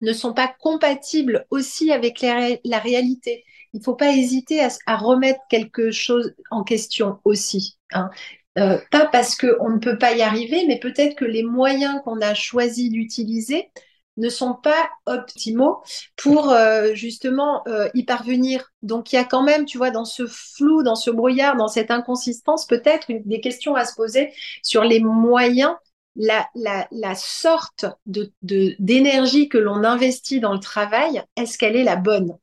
[0.01, 3.45] ne sont pas compatibles aussi avec la réalité.
[3.73, 7.79] Il ne faut pas hésiter à, remettre quelque chose en question aussi.
[7.93, 8.11] Hein.
[8.59, 12.21] Euh, pas parce qu'on ne peut pas y arriver, mais peut-être que les moyens qu'on
[12.21, 13.71] a choisi d'utiliser
[14.17, 15.83] ne sont pas optimaux
[16.17, 18.73] pour euh, justement euh, y parvenir.
[18.83, 21.69] Donc il y a quand même, tu vois, dans ce flou, dans ce brouillard, dans
[21.69, 24.33] cette inconsistance, peut-être des questions à se poser
[24.63, 25.75] sur les moyens,
[26.17, 31.97] la, la, sorte de, d'énergie que l'on investit dans le travail, est-ce qu'elle est la
[31.97, 32.37] bonne,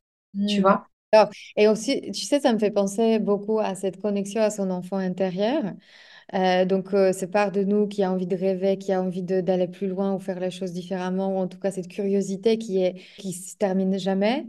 [0.47, 0.62] tu hmm.
[0.62, 0.88] vois?
[1.56, 4.97] Et aussi, tu sais, ça me fait penser beaucoup à cette connexion à son enfant
[4.97, 5.63] intérieur.
[6.34, 9.23] Euh, donc, euh, c'est part de nous qui a envie de rêver, qui a envie
[9.23, 12.84] d'aller plus loin ou faire les choses différemment, ou en tout cas cette curiosité qui
[12.84, 14.47] est qui se termine jamais.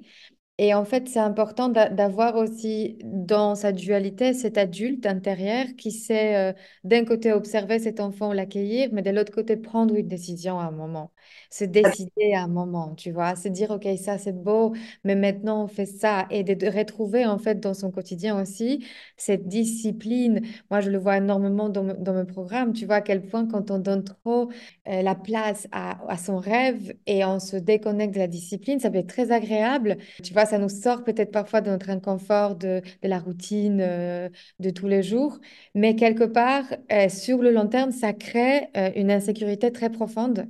[0.60, 6.50] Et en fait, c'est important d'avoir aussi dans sa dualité cet adulte intérieur qui sait
[6.50, 10.64] euh, d'un côté observer cet enfant, l'accueillir, mais de l'autre côté prendre une décision à
[10.64, 11.12] un moment,
[11.48, 15.62] se décider à un moment, tu vois, se dire, OK, ça c'est beau, mais maintenant
[15.62, 18.84] on fait ça, et de, retrouver en fait dans son quotidien aussi
[19.16, 20.42] cette discipline.
[20.72, 23.70] Moi, je le vois énormément dans, dans mes programmes, tu vois, à quel point quand
[23.70, 24.50] on donne trop
[24.88, 28.90] euh, la place à, à son rêve et on se déconnecte de la discipline, ça
[28.90, 32.82] peut être très agréable, tu vois ça nous sort peut-être parfois de notre inconfort, de,
[33.02, 35.38] de la routine euh, de tous les jours,
[35.74, 40.48] mais quelque part, euh, sur le long terme, ça crée euh, une insécurité très profonde.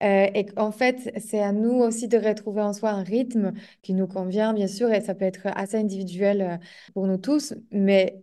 [0.00, 3.52] et en fait, c'est à nous aussi de retrouver en soi un rythme
[3.82, 6.58] qui nous convient, bien sûr, et ça peut être assez individuel
[6.92, 8.20] pour nous tous, mais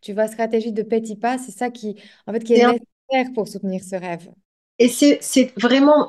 [0.00, 1.96] tu vois, stratégie de petits pas, c'est ça qui,
[2.26, 4.30] en fait, qui est nécessaire pour soutenir ce rêve.
[4.78, 6.08] Et c'est vraiment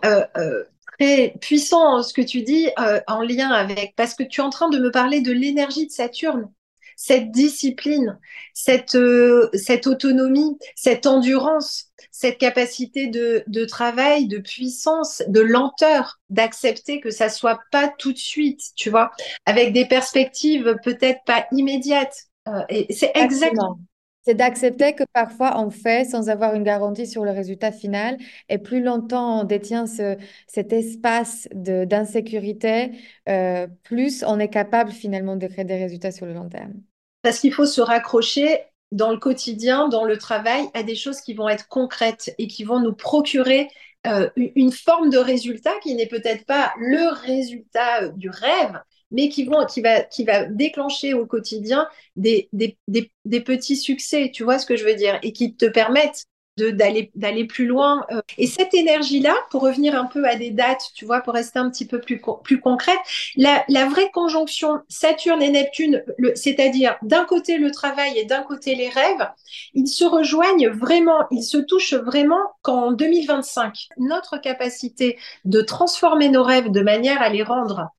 [1.41, 4.69] puissant ce que tu dis euh, en lien avec, parce que tu es en train
[4.69, 6.51] de me parler de l'énergie de Saturne,
[6.95, 8.19] cette discipline,
[8.53, 11.87] cette, euh, cette autonomie, cette endurance.
[12.11, 18.11] cette capacité de, de travail, de puissance, de lenteur, d'accepter que ça soit pas tout
[18.13, 19.11] de suite, tu vois,
[19.45, 22.25] avec des perspectives peut-être pas immédiates.
[22.47, 23.79] Euh, et c'est exactement.
[24.23, 28.17] C'est d'accepter que parfois on fait sans avoir une garantie sur le résultat final
[28.49, 30.15] et plus longtemps on détient ce,
[30.47, 32.91] cet espace d'insécurité,
[33.29, 36.73] euh, plus on est capable finalement de créer des résultats sur le long terme.
[37.23, 41.33] Parce qu'il faut se raccrocher dans le quotidien, dans le travail, à des choses qui
[41.33, 43.69] vont être concrètes et qui vont nous procurer
[44.07, 48.81] euh, une forme de résultat qui n'est peut-être pas le résultat du rêve,
[49.11, 54.31] mais qui, vont, qui, va, qui va déclencher au quotidien des, des, des, petits succès,
[54.33, 56.25] tu vois ce que je veux dire, et qui te permettent
[56.57, 58.05] d'aller d'aller plus loin.
[58.11, 58.21] Euh.
[58.37, 61.69] Et cette énergie-là, pour revenir un peu à des dates, tu vois, pour rester un
[61.69, 62.99] petit peu plus, plus concrète,
[63.35, 66.03] la, la vraie conjonction Saturne et Neptune,
[66.35, 69.29] c'est-à-dire d'un côté le travail et d'un côté les rêves,
[69.73, 73.87] ils se rejoignent vraiment, ils se touchent vraiment qu'en 2025.
[73.97, 77.89] Notre capacité de transformer nos rêves de manière à les rendre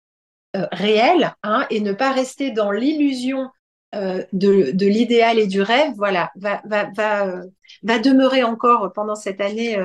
[0.54, 3.48] euh, réel hein, et ne pas rester dans l'illusion
[3.94, 7.46] euh, de, l'idéal et du rêve, voilà, va, va, euh,
[7.82, 9.78] demeurer encore pendant cette année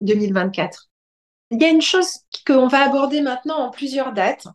[0.00, 0.88] 2024.
[1.50, 4.46] Il y a une chose qu'on va aborder maintenant en plusieurs dates,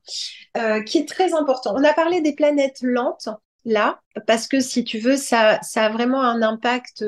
[0.85, 1.75] qui est très important.
[1.75, 3.29] On a parlé des planètes lentes
[3.65, 7.03] là, parce que si tu veux, ça, a vraiment un impact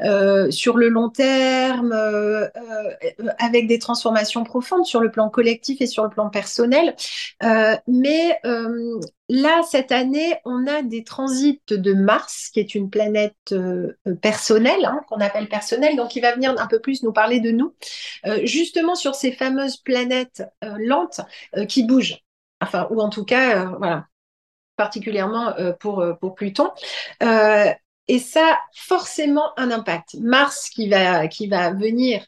[0.00, 5.80] euh, sur le long terme, euh, euh, avec des transformations profondes sur le plan collectif
[5.80, 6.94] et sur le plan personnel.
[7.86, 8.38] mais
[9.28, 13.54] là, cette année, on a des transits de Mars, qui est une planète
[14.20, 17.50] personnelle, hein, qu'on appelle personnelle, donc il va venir un peu plus nous parler de
[17.50, 17.74] nous,
[18.44, 21.20] justement sur ces fameuses planètes lentes
[21.68, 22.18] qui bougent.
[22.60, 24.06] Enfin, ou en tout cas, voilà,
[24.76, 26.70] particulièrement euh, pour, euh, pour Pluton.
[27.22, 27.70] Euh,
[28.08, 30.16] et ça forcément un impact.
[30.20, 31.26] Mars qui va,
[31.72, 32.26] venir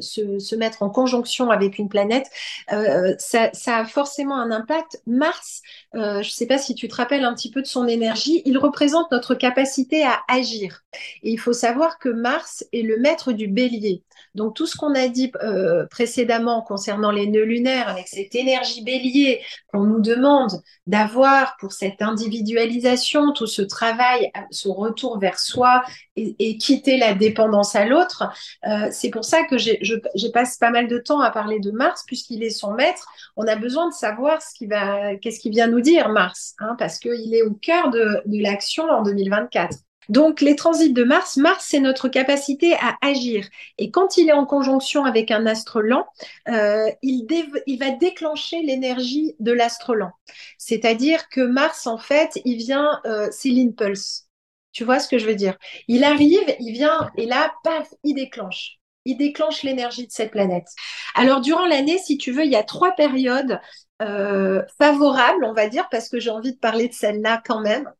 [0.00, 2.26] se, se, mettre en conjonction avec une planète,
[2.68, 5.00] ça, ça, a forcément un impact.
[5.06, 5.62] Mars,
[5.96, 8.58] je ne sais pas si tu te rappelles un petit peu de son énergie, il
[8.58, 10.84] représente notre capacité à agir.
[11.22, 14.02] Et il faut savoir que Mars est le maître du bélier.
[14.36, 18.84] Donc tout ce qu'on a dit euh, précédemment concernant les nœuds lunaires, avec cette énergie
[18.84, 19.40] bélier
[19.72, 25.82] qu'on nous demande d'avoir pour cette individualisation, tout ce travail, ce retour vers soi
[26.16, 28.24] et, quitter la dépendance à l'autre,
[28.66, 32.04] euh, c'est pour ça que je, passe pas mal de temps à parler de Mars,
[32.06, 33.06] puisqu'il est son maître.
[33.36, 36.74] On a besoin de savoir ce qui va, qu'est-ce qu'il vient nous dire Mars, hein,
[36.78, 39.78] parce qu'il est au cœur de, l'action en 2024.
[40.08, 43.48] Donc, les transits de Mars, Mars, c'est notre capacité à agir.
[43.78, 46.06] Et quand il est en conjonction avec un astre lent,
[46.48, 47.26] euh, il,
[47.66, 50.12] il, va déclencher l'énergie de l'astre lent.
[50.58, 54.28] C'est-à-dire que Mars, en fait, il vient, euh, c'est l'impulse.
[54.70, 55.56] Tu vois ce que je veux dire?
[55.88, 60.66] Il arrive, il vient, et là, paf, il déclenche il déclenche l'énergie de cette planète.
[61.14, 63.60] Alors durant l'année, si tu veux, il y a trois périodes
[64.02, 67.90] euh, favorable, on va dire, parce que j'ai envie de parler de celle-là quand même,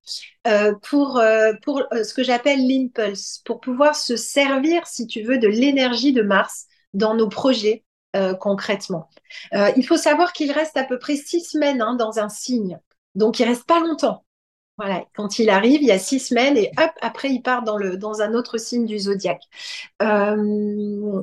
[0.46, 5.48] euh, pour, euh, ce que j'appelle l'impulse, pour pouvoir se servir, si tu veux, de
[5.48, 7.82] l'énergie de Mars dans nos projets
[8.40, 9.10] concrètement.
[9.52, 12.78] il faut savoir qu'il reste à peu près six semaines hein, dans un signe,
[13.14, 14.24] donc il reste pas longtemps.
[14.78, 17.78] Voilà, quand il arrive, il y a six semaines et hop, après il part dans,
[17.78, 19.42] le, dans un autre signe du zodiaque.
[20.02, 21.22] Euh,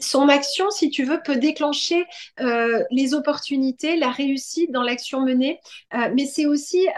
[0.00, 2.04] son action, si tu veux, peut déclencher
[2.40, 5.60] euh, les opportunités, la réussite dans l'action menée,
[5.94, 6.88] euh, mais c'est aussi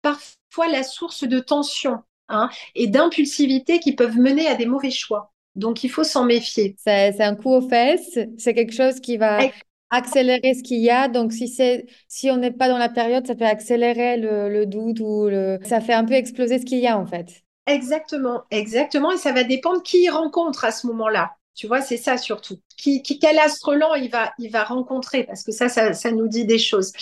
[0.00, 5.32] parfois la source de tension hein, et d'impulsivité qui peuvent mener à des mauvais choix.
[5.56, 6.76] Donc il faut s'en méfier.
[6.78, 9.48] C'est un coup aux fesses, c'est quelque chose qui va
[9.90, 11.08] accélérer ce qu'il y a.
[11.08, 15.00] Donc, si c'est, si on n'est pas dans la période, ça peut accélérer le, doute
[15.00, 17.42] ou le, ça fait un peu exploser ce qu'il y a en fait.
[17.66, 19.12] Exactement, exactement.
[19.12, 21.32] Et ça va dépendre qui il rencontre à ce moment-là.
[21.56, 22.58] Tu vois, c'est ça surtout.
[22.76, 25.24] Qui, qui, quel astre lent il va, il va rencontrer?
[25.24, 26.92] Parce que ça, ça, nous dit des choses.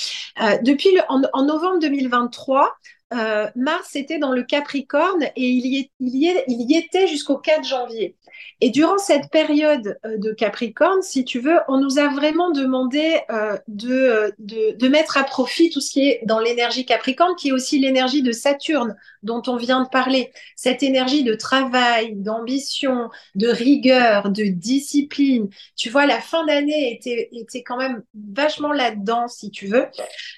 [0.40, 2.72] Euh, depuis le, en, en, novembre 2023,
[3.14, 8.16] euh, Mars était dans le Capricorne et il y, était jusqu'au 4 janvier.
[8.60, 13.20] Et durant cette période euh, de Capricorne, si tu veux, on nous a vraiment demandé
[13.30, 17.78] euh, de, mettre à profit tout ce qui est dans l'énergie Capricorne, qui est aussi
[17.78, 20.30] l'énergie de Saturne dont on vient de parler.
[20.56, 25.48] Cette énergie de travail, d'ambition, de rigueur, de discipline.
[25.76, 29.86] Tu vois, la fin d'année était, était quand même vachement là-dedans, si tu veux.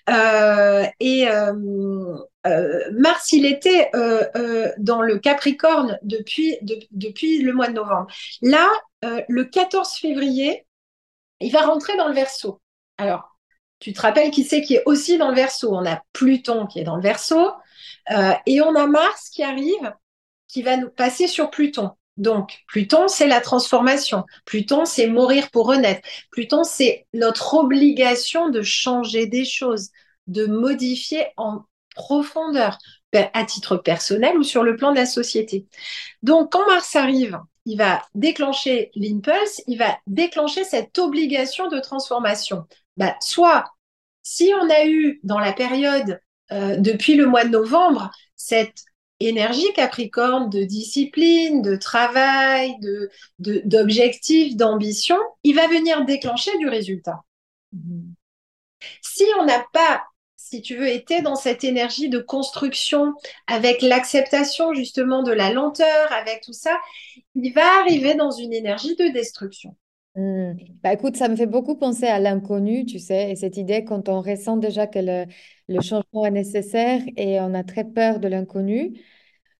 [0.08, 1.28] Euh, et
[2.46, 6.56] euh, Mars, il était euh, euh, dans le Capricorne depuis,
[6.90, 8.06] depuis le mois de novembre.
[8.42, 8.68] Là,
[9.28, 10.66] le 14 février,
[11.40, 12.60] il va rentrer dans le Verseau.
[12.98, 13.38] Alors,
[13.78, 15.74] tu te rappelles qui c'est qui est aussi dans le Verseau?
[15.74, 17.52] On a Pluton qui est dans le Verseau
[18.46, 19.94] et on a Mars qui arrive,
[20.48, 21.90] qui va nous passer sur Pluton.
[22.16, 24.24] Donc, Pluton, c'est la transformation.
[24.46, 26.08] Pluton, c'est mourir pour renaître.
[26.30, 29.90] Pluton, c'est notre obligation de changer des choses,
[30.26, 31.64] de modifier en
[31.94, 32.78] profondeur,
[33.32, 35.66] à titre personnel ou sur le plan de la société.
[36.22, 42.64] Donc, quand Mars arrive, il va déclencher l'impulse, il va déclencher cette obligation de transformation.
[42.96, 43.64] Bah, soit,
[44.22, 46.20] si on a eu dans la période
[46.52, 48.84] euh, depuis le mois de novembre cette
[49.20, 53.10] énergie capricorne de discipline, de travail, de,
[53.64, 57.22] d'objectifs, d'ambition, il va venir déclencher du résultat.
[59.00, 60.04] Si on n'a pas,
[60.36, 63.14] si tu veux, été dans cette énergie de construction,
[63.46, 66.78] avec l'acceptation justement de la lenteur, avec tout ça,
[67.34, 69.76] il va arriver dans une énergie de destruction.
[70.16, 70.54] Mm.
[70.82, 74.08] Bah écoute, ça me fait beaucoup penser à l'inconnu, tu sais, et cette idée quand
[74.08, 75.26] on ressent déjà que le,
[75.68, 78.98] le changement est nécessaire et on a très peur de l'inconnu.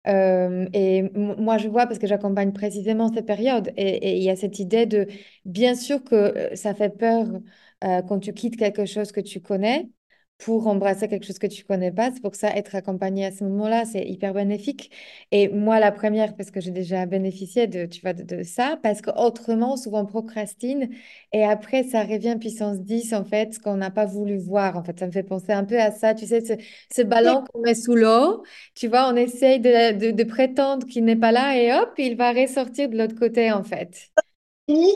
[0.08, 3.72] Euh, et moi, je vois parce que j'accompagne précisément ces périodes.
[3.76, 5.08] Et il y a cette idée de,
[5.44, 7.26] bien sûr que euh, ça fait peur
[7.84, 9.90] euh, quand tu quittes quelque chose que tu connais,
[10.38, 12.10] pour embrasser quelque chose que tu connais pas.
[12.12, 14.90] C'est pour ça être accompagné à ce moment-là, c'est hyper bénéfique.
[15.32, 19.00] Et moi, la première, parce que j'ai déjà bénéficié de, tu vois, de, ça, parce
[19.02, 20.90] qu'autrement, souvent on procrastine
[21.32, 24.76] et après, ça revient puissance 10, en fait, ce qu'on n'a pas voulu voir.
[24.76, 26.52] En fait, ça me fait penser un peu à ça, tu sais, ce,
[26.94, 28.42] ce ballon qu'on met sous l'eau,
[28.74, 32.32] tu vois, on essaye de, de prétendre qu'il n'est pas là et hop, il va
[32.32, 34.10] ressortir de l'autre côté, en fait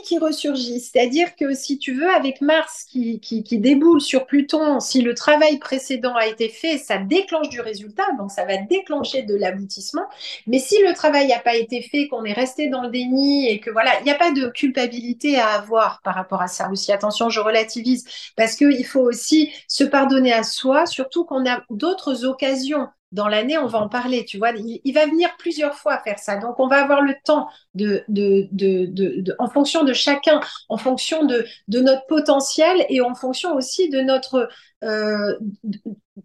[0.03, 0.81] qui ressurgit.
[0.81, 5.59] C'est-à-dire que si tu veux, avec Mars qui, qui, déboule sur Pluton, si le travail
[5.59, 10.05] précédent a été fait, ça déclenche du résultat, donc ça va déclencher de l'aboutissement.
[10.45, 13.59] Mais si le travail n'a pas été fait, qu'on est resté dans le déni et
[13.59, 16.91] que voilà, il n'y a pas de culpabilité à avoir par rapport à ça aussi.
[16.91, 18.05] Attention, je relativise
[18.35, 23.57] parce qu'il faut aussi se pardonner à soi, surtout qu'on a d'autres occasions dans l'année,
[23.57, 24.51] on va en parler, tu vois.
[24.51, 26.37] Il, va venir plusieurs fois faire ça.
[26.37, 30.39] Donc, on va avoir le temps de, de, de, en fonction de chacun,
[30.69, 34.49] en fonction de notre potentiel et en fonction aussi de notre,
[34.83, 35.37] euh,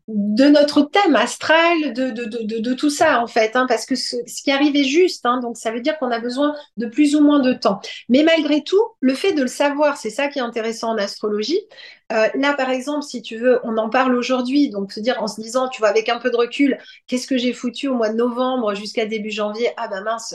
[0.09, 4.17] de notre thème astral, de, de, de, tout ça en fait, hein, parce que ce,
[4.43, 7.21] qui arrive est juste, hein, donc ça veut dire qu'on a besoin de plus ou
[7.23, 7.81] moins de temps.
[8.09, 11.61] Mais malgré tout, le fait de le savoir, c'est ça qui est intéressant en astrologie.
[12.13, 15.27] Euh, là, par exemple, si tu veux, on en parle aujourd'hui, donc se dire en
[15.27, 18.09] se disant, tu vois, avec un peu de recul, qu'est-ce que j'ai foutu au mois
[18.09, 19.71] de novembre jusqu'à début janvier?
[19.77, 20.35] Ah ben mince,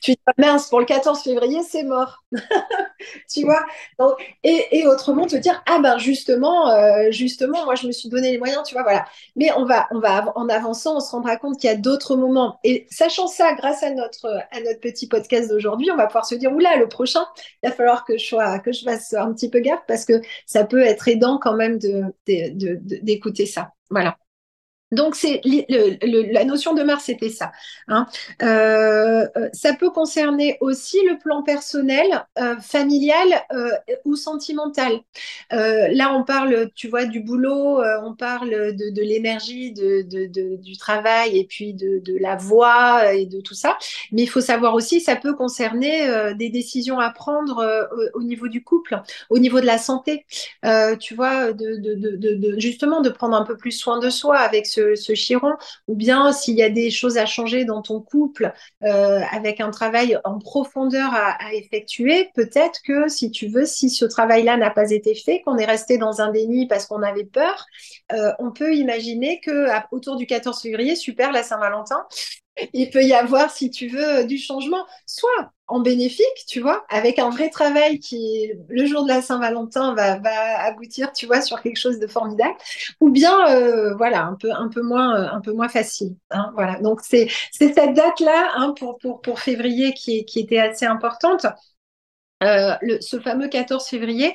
[0.00, 2.24] tu dis, mince, pour le 14 février, c'est mort.
[3.30, 3.64] tu vois
[4.42, 8.38] et, autrement, te dire, ah ben justement, euh, justement, moi, je me suis donné les
[8.38, 9.04] moyens, tu vois, voilà.
[9.36, 12.16] Mais on va, on va en avançant, on se rendra compte qu'il y a d'autres
[12.16, 12.58] moments.
[12.64, 16.34] Et sachant ça, grâce à notre, à notre petit podcast d'aujourd'hui, on va pouvoir se
[16.34, 17.24] dire, oula, le prochain,
[17.62, 20.20] il va falloir que je, sois, que je fasse un petit peu gaffe parce que
[20.46, 21.78] ça peut être aidant quand même
[22.26, 23.72] d'écouter ça.
[23.90, 24.16] Voilà.
[24.92, 27.52] Donc, c'est la notion de Mars, c'était ça.
[27.88, 28.06] Hein.
[28.42, 33.28] Euh, euh, ça peut concerner aussi le plan personnel, euh, familial
[34.04, 35.00] ou sentimental.
[35.50, 41.74] là, on parle, tu vois, du boulot, on parle de, l'énergie, du travail et puis
[41.74, 43.78] de, la voix et de tout ça.
[44.12, 48.62] Mais il faut savoir aussi, ça peut concerner des décisions à prendre au, niveau du
[48.62, 50.26] couple, au niveau de la santé.
[50.98, 51.52] tu vois,
[52.56, 55.52] justement, de prendre un peu plus soin de soi avec ce ce, chiron,
[55.88, 58.52] ou bien s'il y a des choses à changer dans ton couple
[58.84, 64.04] euh, avec un travail en profondeur à, effectuer, peut-être que si tu veux, si ce
[64.04, 67.66] travail-là n'a pas été fait, qu'on est resté dans un déni parce qu'on avait peur,
[68.12, 72.06] euh, on peut imaginer que autour du 14 février, super, la Saint-Valentin,
[72.72, 77.18] il peut y avoir, si tu veux, du changement, soit en bénéfique, tu vois, avec
[77.20, 80.18] un vrai travail qui, le jour de la Saint-Valentin, va,
[80.64, 82.56] aboutir, tu vois, sur quelque chose de formidable,
[83.00, 86.16] ou bien, euh, voilà, un peu, un peu moins, euh, un peu moins facile.
[86.30, 86.80] Hein, voilà.
[86.80, 91.46] Donc c'est, cette date-là hein, pour, février qui était assez importante.
[92.42, 94.34] Euh, ce fameux 14 février,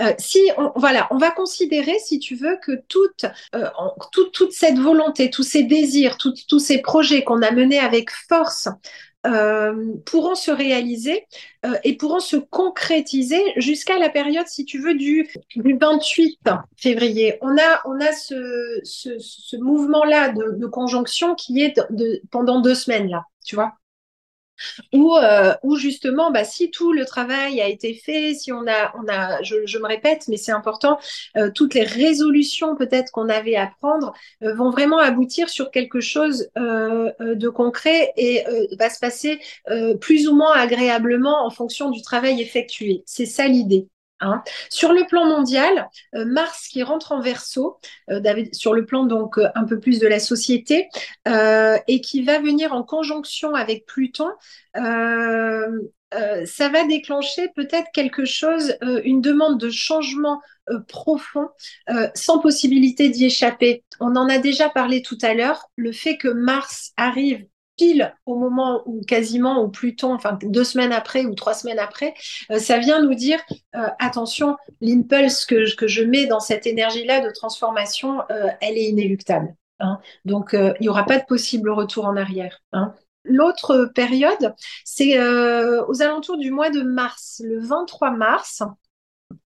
[0.00, 3.68] euh, si on, voilà, on va considérer, si tu veux, que toute, euh,
[4.32, 8.68] toute, cette volonté, tous ces désirs, tous ces projets qu'on a menés avec force
[10.04, 11.26] pourront se réaliser
[11.82, 15.26] et pourront se concrétiser jusqu'à la période, si tu veux, du,
[15.56, 16.40] du 28
[16.76, 17.38] février.
[17.40, 22.60] On a, on a ce, ce, ce mouvement-là de, de, conjonction qui est de, pendant
[22.60, 23.72] deux semaines, là, tu vois.
[24.92, 29.08] Ou, euh, justement, bah, si tout le travail a été fait, si on a, on
[29.08, 30.98] a je, me répète, mais c'est important,
[31.36, 36.00] euh, toutes les résolutions peut-être qu'on avait à prendre euh, vont vraiment aboutir sur quelque
[36.00, 38.44] chose de concret et
[38.78, 39.40] va se passer
[40.00, 43.02] plus ou moins agréablement en fonction du travail effectué.
[43.06, 43.88] C'est ça l'idée.
[44.20, 44.42] Hein.
[44.70, 47.78] Sur le plan mondial, euh, Mars qui rentre en verso,
[48.10, 48.20] euh,
[48.52, 50.88] sur le plan donc euh, un peu plus de la société,
[51.26, 54.30] et qui va venir en conjonction avec Pluton,
[54.74, 60.40] ça va déclencher peut-être quelque chose, une demande de changement
[60.88, 61.48] profond,
[62.14, 63.84] sans possibilité d'y échapper.
[64.00, 67.46] On en a déjà parlé tout à l'heure, le fait que Mars arrive
[67.76, 72.14] pile au moment où quasiment ou Pluton, enfin deux semaines après ou trois semaines après,
[72.50, 73.40] euh, ça vient nous dire
[73.74, 78.84] euh, attention, l'impulse que, que, je mets dans cette énergie-là de transformation, euh, elle est
[78.84, 79.54] inéluctable.
[79.80, 79.98] Hein.
[80.24, 82.60] Donc il n'y aura pas de possible retour en arrière.
[82.72, 82.94] Hein.
[83.24, 84.54] L'autre période,
[84.84, 88.62] c'est aux alentours du mois de mars, le 23 mars.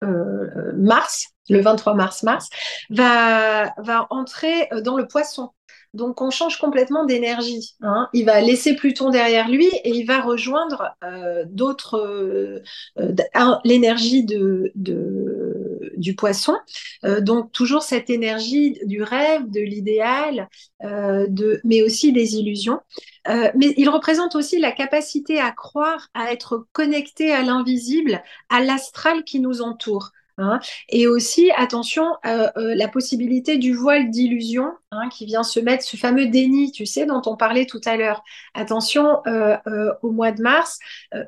[0.02, 2.50] mars, le 23 mars, mars,
[2.90, 5.50] va, va entrer dans le poisson.
[5.94, 7.74] Donc on change complètement d'énergie.
[7.80, 8.08] Hein.
[8.12, 12.62] Il va laisser Pluton derrière lui et il va rejoindre euh, d'autres, euh,
[12.98, 16.56] euh, l'énergie du poisson.
[17.20, 20.48] donc toujours cette énergie du rêve, de l'idéal,
[21.64, 22.80] mais aussi des illusions.
[23.26, 29.24] mais il représente aussi la capacité à croire, à être connecté à l'invisible, à l'astral
[29.24, 30.12] qui nous entoure.
[30.38, 30.60] Hein.
[30.88, 35.84] Et aussi, attention, euh, euh, la possibilité du voile d'illusion hein, qui vient se mettre,
[35.84, 38.22] ce fameux déni, tu sais, dont on parlait tout à l'heure.
[38.54, 39.58] Attention euh,
[40.02, 40.78] au mois de mars.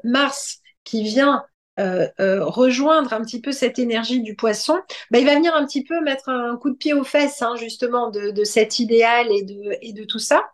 [0.04, 1.44] mars qui vient
[1.78, 4.78] rejoindre un petit peu cette énergie du poisson,
[5.10, 7.56] bah, il va venir un petit peu mettre un coup de pied aux fesses, hein,
[7.56, 10.50] justement, de, cet idéal et de tout ça.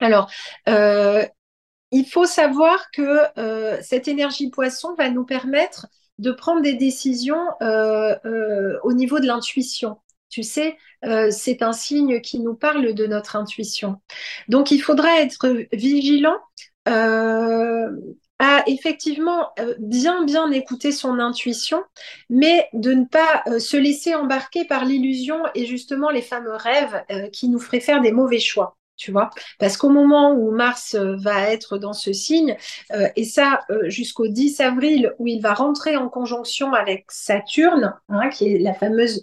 [0.00, 0.28] Alors,
[0.66, 3.20] il faut savoir que
[3.80, 5.86] cette énergie poisson va nous permettre
[6.20, 9.96] de prendre des décisions euh, euh, au niveau de l'intuition.
[10.28, 13.96] Tu sais, euh, c'est un signe qui nous parle de notre intuition.
[14.48, 16.36] Donc, il faudra être vigilant
[16.86, 21.84] à effectivement bien bien écouter son intuition,
[22.30, 27.48] mais de ne pas se laisser embarquer par l'illusion et justement les fameux rêves qui
[27.48, 29.30] nous feraient faire des mauvais choix tu vois.
[29.58, 32.56] Parce qu'au moment où Mars euh, va être dans ce signe,
[32.92, 37.94] euh, et ça euh, jusqu'au 10 avril, où il va rentrer en conjonction avec Saturne,
[38.10, 39.22] hein, qui est la fameuse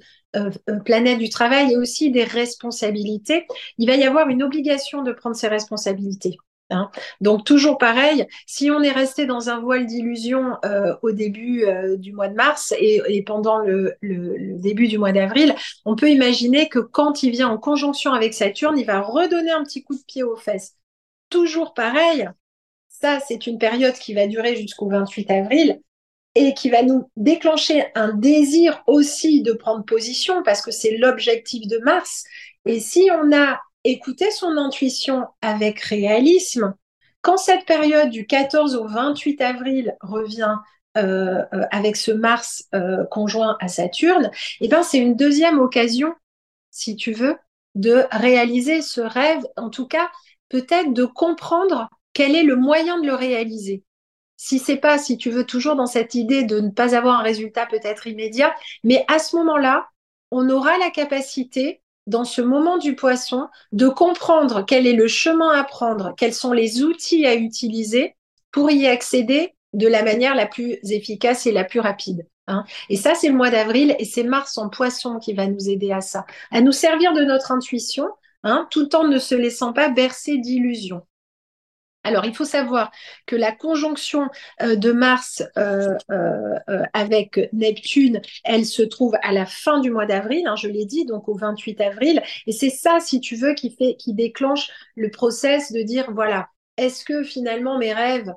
[0.86, 3.47] planète du travail et aussi des responsabilités,
[3.80, 6.38] il va y avoir une obligation de prendre ses responsabilités.
[6.70, 6.89] Hein.
[7.22, 11.95] Donc toujours pareil, si on est resté dans un voile d'illusion euh, au début euh,
[11.95, 15.55] du mois de mars et, pendant le, début du mois d'avril,
[15.86, 19.63] on peut imaginer que quand il vient en conjonction avec Saturne, il va redonner un
[19.63, 20.76] petit coup de pied aux fesses.
[21.30, 22.30] Toujours pareil,
[22.89, 25.80] ça c'est une période qui va durer jusqu'au 28 avril
[26.36, 31.65] et qui va nous déclencher un désir aussi de prendre position parce que c'est l'objectif
[31.68, 32.24] de Mars.
[32.65, 33.59] Et si on a
[33.92, 36.74] écouter son intuition avec réalisme.
[37.22, 40.56] Quand cette période du 14 au 28 avril revient
[40.98, 44.32] euh, euh, avec ce Mars euh, conjoint à Saturne,
[44.62, 46.14] eh ben c'est une deuxième occasion,
[46.72, 47.38] si tu veux,
[47.76, 50.10] de réaliser ce rêve, en tout cas
[50.50, 53.84] peut-être de comprendre quel est le moyen de le réaliser.
[54.38, 57.24] Si c'est pas, si tu veux, toujours dans cette idée de ne pas avoir un
[57.24, 59.88] résultat peut-être immédiat, mais à ce moment-là,
[60.32, 65.51] on aura la capacité dans ce moment du poisson, de comprendre quel est le chemin
[65.51, 68.16] à prendre, quels sont les outils à utiliser
[68.51, 72.26] pour y accéder de la manière la plus efficace et la plus rapide.
[72.47, 72.64] Hein.
[72.89, 75.91] Et ça, c'est le mois d'avril et c'est Mars en poisson qui va nous aider
[75.91, 78.08] à ça, à nous servir de notre intuition,
[78.43, 81.01] hein, tout en ne se laissant pas bercer d'illusions.
[82.04, 82.89] Alors, il faut savoir
[83.26, 84.30] que la conjonction
[84.62, 90.06] euh, de Mars euh, euh, avec Neptune, elle se trouve à la fin du mois
[90.06, 92.24] d'avril, hein, je l'ai dit, donc au 28 avril.
[92.45, 96.48] Et c'est ça, si tu veux, qui, fait, qui déclenche le process de dire, voilà,
[96.78, 98.32] est-ce que finalement mes rêves,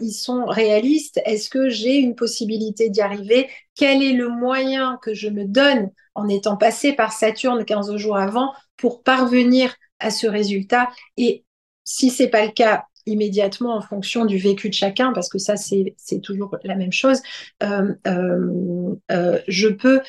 [0.00, 1.20] ils sont réalistes?
[1.26, 3.48] Est-ce que j'ai une possibilité d'y arriver?
[3.74, 8.16] Quel est le moyen que je me donne en étant passé par Saturne 15 jours
[8.16, 10.88] avant pour parvenir à ce résultat?
[11.18, 11.44] Et
[11.84, 15.56] si c'est pas le cas, immédiatement en fonction du vécu de chacun, parce que ça,
[15.56, 17.20] c'est toujours la même chose,
[17.62, 20.00] euh, euh, euh, je peux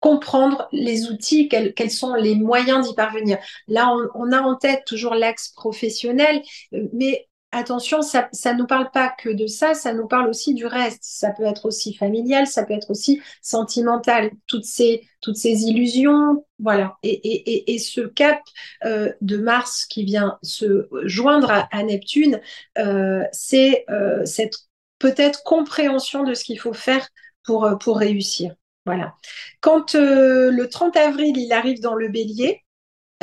[0.00, 3.38] comprendre les outils, quels, sont les moyens d'y parvenir.
[3.68, 6.42] Là, on, on, a en tête toujours l'axe professionnel,
[6.92, 10.66] mais attention, ça ne nous parle pas que de ça, ça nous parle aussi du
[10.66, 11.00] reste.
[11.02, 14.30] Ça peut être aussi familial, ça peut être aussi sentimental.
[14.46, 16.96] Toutes ces, toutes ces illusions, voilà.
[17.02, 18.40] Et, et, et, ce cap
[18.84, 22.40] euh, de Mars qui vient se joindre à, Neptune,
[22.78, 24.56] euh, c'est euh, cette
[24.98, 27.06] peut-être compréhension de ce qu'il faut faire
[27.44, 28.54] pour, pour réussir.
[28.86, 29.14] Voilà.
[29.60, 32.64] Quand le 30 avril, il arrive dans le bélier,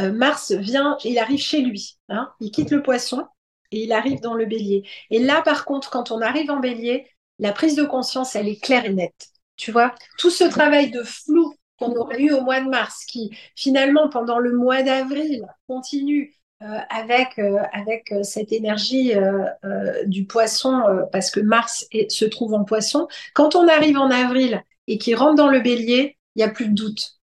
[0.01, 1.97] Mars vient, il arrive chez lui.
[2.07, 3.27] Hein, il quitte le poisson
[3.71, 4.83] et il arrive dans le bélier.
[5.09, 7.07] Et là, par contre, quand on arrive en bélier,
[7.39, 9.29] la prise de conscience, elle est claire et nette.
[9.55, 13.31] Tu vois, tout ce travail de flou qu'on aurait eu au mois de mars, qui
[13.55, 19.13] finalement, pendant le mois d'avril, continue euh, avec, euh, avec euh, cette énergie
[20.05, 24.97] du poisson, parce que Mars se trouve en poisson, quand on arrive en avril et
[24.97, 27.19] qu'il rentre dans le bélier, il n'y a plus de doute.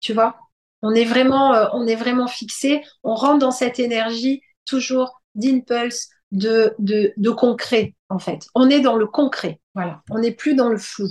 [0.00, 0.36] Tu vois
[0.84, 6.74] on est, vraiment, on est vraiment fixé, on rentre dans cette énergie toujours d'impulse, de,
[6.78, 8.46] de, de concret, en fait.
[8.54, 10.02] On est dans le concret, voilà.
[10.10, 11.06] On n'est plus dans le flou.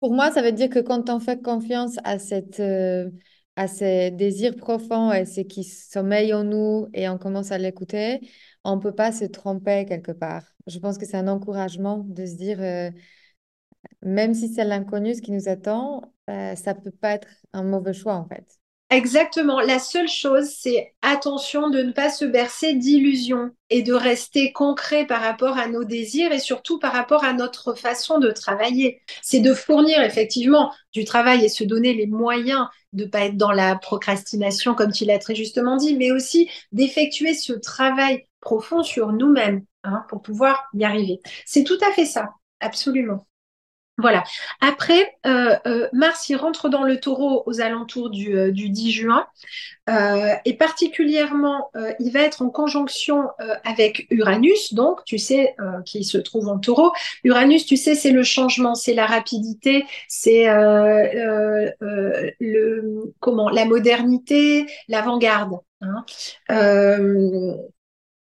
[0.00, 2.62] Pour moi, ça veut dire que quand on fait confiance à cette
[3.58, 8.20] à ces désirs profonds et ce qui sommeille en nous et on commence à l'écouter,
[8.62, 10.44] on ne peut pas se tromper quelque part.
[10.68, 12.90] Je pense que c'est un encouragement de se dire, euh,
[14.02, 17.62] même si c'est l'inconnu ce qui nous attend, euh, ça ne peut pas être un
[17.62, 18.57] mauvais choix en fait.
[18.90, 19.60] Exactement.
[19.60, 25.06] La seule chose, c'est attention de ne pas se bercer d'illusions et de rester concret
[25.06, 29.02] par rapport à nos désirs et surtout par rapport à notre façon de travailler.
[29.20, 33.36] C'est de fournir effectivement du travail et se donner les moyens de ne pas être
[33.36, 38.82] dans la procrastination, comme tu l'as très justement dit, mais aussi d'effectuer ce travail profond
[38.82, 41.20] sur nous-mêmes hein, pour pouvoir y arriver.
[41.44, 42.30] C'est tout à fait ça,
[42.60, 43.26] absolument.
[43.98, 44.22] Voilà.
[44.60, 49.26] Après, euh, euh, Mars, il rentre dans le taureau aux alentours du, 10 euh, juin.
[50.44, 53.24] et particulièrement, il va être en conjonction
[53.64, 56.92] avec Uranus, donc, tu sais, qui se trouve en taureau.
[57.24, 60.44] Uranus, tu sais, c'est le changement, c'est la rapidité, c'est
[62.38, 65.58] le comment la modernité, l'avant-garde.
[65.80, 66.04] Hein.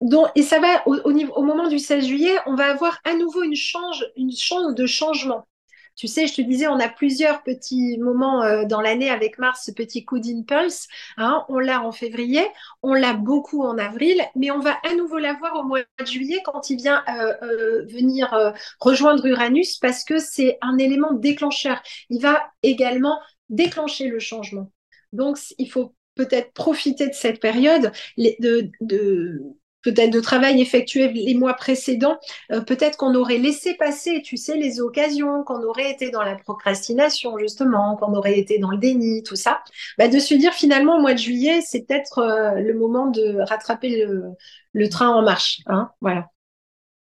[0.01, 3.55] Donc, et ça va au, moment du 16 juillet, on va avoir à nouveau une
[3.55, 5.45] chance de changement.
[5.95, 9.63] Tu sais, je te disais, on a plusieurs petits moments euh, dans l'année avec Mars,
[9.65, 10.87] ce petit coup d'impulse.
[11.17, 11.45] Hein.
[11.49, 12.45] on l'a en février,
[12.81, 16.41] on l'a beaucoup en avril, mais on va à nouveau l'avoir au mois de juillet
[16.43, 21.81] quand il vient euh, euh, venir rejoindre Uranus parce que c'est un élément déclencheur.
[22.09, 23.19] Il va également
[23.49, 24.71] déclencher le changement.
[25.13, 29.41] Donc, il faut peut-être profiter de cette période de, de
[29.83, 32.17] peut-être de travail effectué les mois précédents,
[32.51, 36.35] euh, peut-être qu'on aurait laissé passer, tu sais, les occasions, qu'on aurait été dans la
[36.35, 39.61] procrastination, justement, qu'on aurait été dans le déni, tout ça,
[39.97, 43.37] bah, de se dire finalement, au mois de juillet, c'est peut-être euh, le moment de
[43.41, 44.05] rattraper
[44.73, 45.61] le, train en marche.
[45.67, 46.27] Hein, voilà.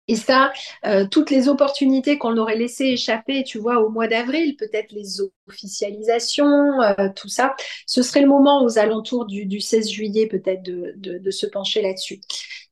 [0.07, 0.53] Et ça,
[0.86, 5.19] euh, toutes les opportunités qu'on aurait laissées échapper, tu vois, au mois d'avril, peut-être les
[5.47, 6.80] officialisations,
[7.15, 7.55] tout ça,
[7.88, 12.21] ce serait le moment aux alentours du, 16 juillet peut-être de, se pencher là-dessus.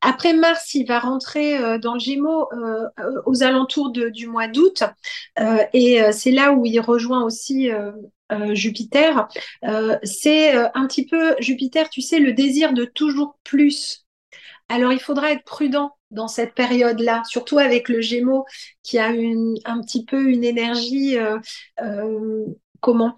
[0.06, 2.48] Après Mars, il va rentrer euh, dans le Gémeaux
[3.26, 4.84] aux alentours du mois d'août,
[5.72, 7.70] et c'est là où il rejoint aussi
[8.52, 9.28] Jupiter.
[10.02, 14.04] c'est un petit peu Jupiter, tu sais, le désir de toujours plus.
[14.68, 18.46] Alors il faudra être prudent dans cette période-là, surtout avec le Gémeaux
[18.82, 21.38] qui a un petit peu une énergie, euh,
[21.82, 22.46] euh,
[22.80, 23.16] comment,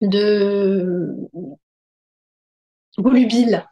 [0.00, 1.14] de
[2.98, 3.64] volubile.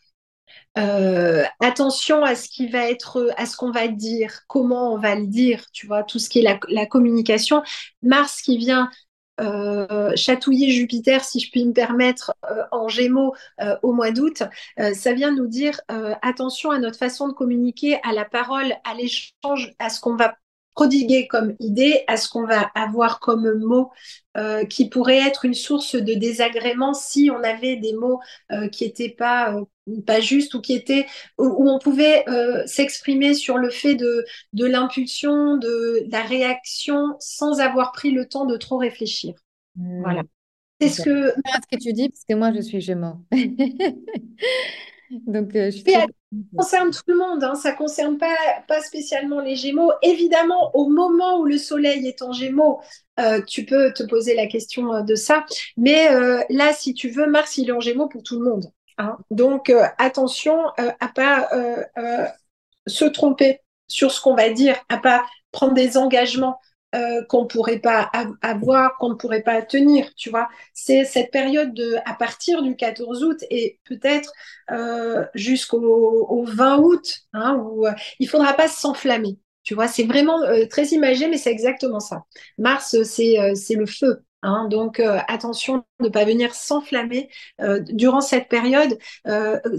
[0.77, 5.15] Euh, attention à ce qui va être, à ce qu'on va dire, comment on va
[5.15, 7.63] le dire, tu vois, tout ce qui est la, communication.
[8.03, 8.91] Mars qui vient
[9.41, 13.35] euh, chatouiller Jupiter, si je puis me permettre, euh, en Gémeaux
[13.83, 14.43] au mois d'août,
[14.95, 15.81] ça vient nous dire
[16.23, 20.35] attention à notre façon de communiquer, à la parole, à l'échange, à ce qu'on va
[20.75, 23.91] prodiguer comme idée, à ce qu'on va avoir comme mot
[24.69, 28.21] qui pourrait être une source de désagrément si on avait des mots
[28.73, 29.55] qui n'étaient pas
[30.07, 31.07] pas juste ou qui était
[31.39, 37.61] où, on pouvait euh, s'exprimer sur le fait de, de l'impulsion, de, la réaction sans
[37.61, 39.35] avoir pris le temps de trop réfléchir.
[39.77, 40.01] Hmm.
[40.03, 40.23] Voilà.
[40.81, 43.25] C'est ce que ce que tu dis parce que moi je suis Gémeaux.
[45.27, 46.07] Donc euh, je ça
[46.57, 47.55] concerne tout le monde, hein.
[47.55, 48.35] ça concerne pas
[48.69, 49.93] pas spécialement les Gémeaux.
[50.03, 52.81] Évidemment, au moment où le Soleil est en Gémeaux,
[53.21, 55.45] euh, tu peux te poser la question de ça.
[55.77, 56.09] Mais
[56.51, 58.71] là, si tu veux, Mars il est en Gémeaux pour tout le monde.
[58.99, 59.19] Hein.
[59.31, 62.27] Donc euh, attention euh, à pas euh,
[62.87, 66.59] se tromper sur ce qu'on va dire, à pas prendre des engagements
[67.29, 68.11] qu'on ne pourrait pas
[68.43, 70.49] avoir, qu'on ne pourrait pas tenir, tu vois.
[70.73, 74.33] C'est cette période de, à partir du 14 août et peut-être
[75.35, 77.87] jusqu'au 20 août, hein, où
[78.19, 79.39] il faudra pas s'enflammer.
[79.63, 82.25] Tu vois, c'est vraiment très imagé, mais c'est exactement ça.
[82.59, 84.23] Mars, c'est le feu.
[84.47, 84.69] Hein.
[84.69, 87.31] donc attention de ne pas venir s'enflammer
[87.89, 88.99] durant cette période.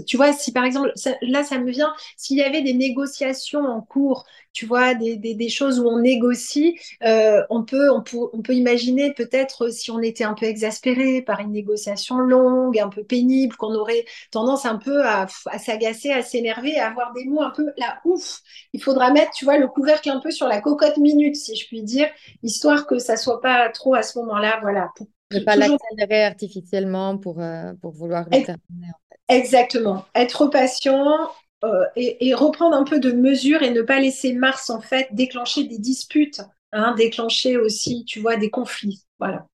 [0.06, 0.92] tu vois, si par exemple,
[1.22, 4.24] là ça me vient, s'il y avait des négociations en cours,
[4.56, 8.54] tu vois, des, des, des choses où on négocie, on, peut, on, peut, on peut
[8.54, 13.54] imaginer peut-être si on était un peu exaspéré par une négociation longue, un peu pénible,
[13.56, 17.50] qu'on aurait tendance un peu à, à s'agacer, à s'énerver, à avoir des mots un
[17.50, 18.40] peu là, ouf,
[18.72, 21.66] il faudra mettre, tu vois, le couvercle un peu sur la cocotte minute, si je
[21.66, 22.08] puis dire,
[22.42, 24.88] histoire que ça soit pas trop à ce moment-là, voilà.
[24.96, 28.92] Pour, ne pas l'accélérer artificiellement pour, euh, pour vouloir le terminer.
[29.28, 30.06] Exactement.
[30.14, 31.30] Être patient
[31.64, 35.64] euh, et, reprendre un peu de mesure et ne pas laisser Mars, en fait, déclencher
[35.64, 36.42] des disputes,
[36.72, 39.04] hein, déclencher aussi, tu vois, des conflits.
[39.18, 39.46] Voilà.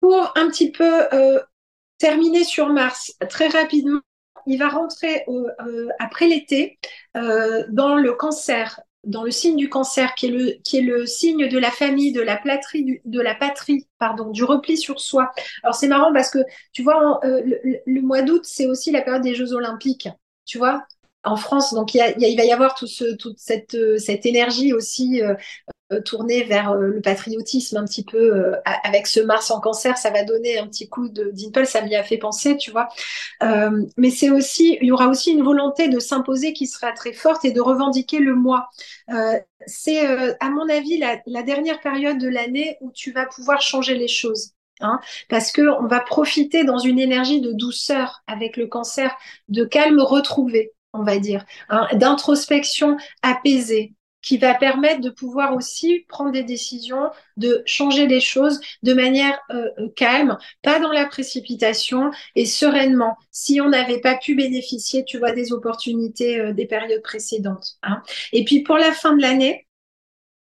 [0.00, 1.40] Pour un petit peu euh,
[1.98, 4.00] terminer sur Mars, très rapidement,
[4.46, 5.24] il va rentrer
[5.98, 6.78] après l'été
[7.14, 11.48] dans le cancer dans le signe du cancer, qui est le, qui est le signe
[11.48, 15.30] de la famille, de la patrie, de la patrie, pardon, du repli sur soi.
[15.62, 16.40] Alors c'est marrant parce que
[16.72, 17.40] tu vois, euh,
[17.86, 20.08] le, mois d'août, c'est aussi la période des Jeux Olympiques,
[20.44, 20.84] tu vois,
[21.26, 21.74] en France.
[21.74, 25.34] Donc il, il va y avoir tout ce, toute cette, euh, cette énergie aussi euh,
[25.92, 29.96] euh, tourner vers euh, le patriotisme un petit peu euh, avec ce Mars en cancer,
[29.96, 32.88] ça va donner un petit coup de dimple, ça m'y a fait penser, tu vois.
[33.96, 37.44] mais c'est aussi, il y aura aussi une volonté de s'imposer qui sera très forte
[37.44, 38.68] et de revendiquer le moi.
[39.66, 40.04] c'est,
[40.40, 44.52] à mon avis, la, dernière période de l'année où tu vas pouvoir changer les choses.
[44.80, 45.00] Hein,
[45.30, 49.16] parce que on va profiter dans une énergie de douceur avec le cancer,
[49.48, 53.94] de calme retrouvé, on va dire, hein, d'introspection apaisée,
[54.26, 59.38] qui va permettre de pouvoir aussi prendre des décisions, de changer les choses de manière
[59.52, 63.16] euh, euh, calme, pas dans la précipitation et sereinement.
[63.30, 67.76] Si on n'avait pas pu bénéficier, tu vois, des opportunités euh, des périodes précédentes.
[67.84, 68.02] Hein.
[68.32, 69.65] Et puis pour la fin de l'année,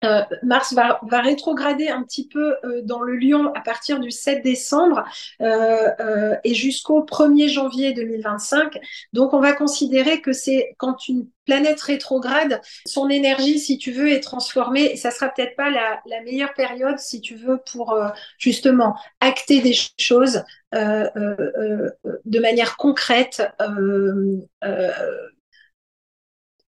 [0.06, 4.44] euh, Mars va, rétrograder un petit peu euh, dans le Lion à partir du 7
[4.44, 5.04] décembre
[5.42, 8.80] euh, et jusqu'au 1er janvier 2025.
[9.14, 14.12] Donc, on va considérer que c'est quand une planète rétrograde, son énergie, si tu veux,
[14.12, 14.92] est transformée.
[14.92, 17.96] Et ça sera peut-être pas la, meilleure période, si tu veux, pour
[18.40, 20.44] justement acter des choses
[20.74, 23.44] de manière concrète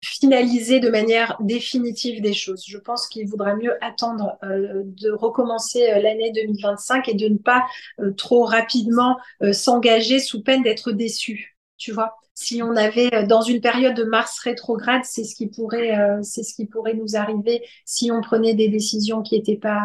[0.03, 2.65] finaliser de manière définitive des choses.
[2.67, 7.37] Je pense qu'il vaudra mieux attendre euh, de recommencer euh, l'année 2025 et de ne
[7.37, 7.67] pas
[8.01, 9.19] euh, trop rapidement
[9.53, 11.57] s'engager sous peine d'être déçu.
[11.77, 15.97] Tu vois, si on avait dans une période de Mars rétrograde, c'est ce qui pourrait,
[16.23, 19.83] c'est ce qui pourrait nous arriver si on prenait des décisions qui n'étaient pas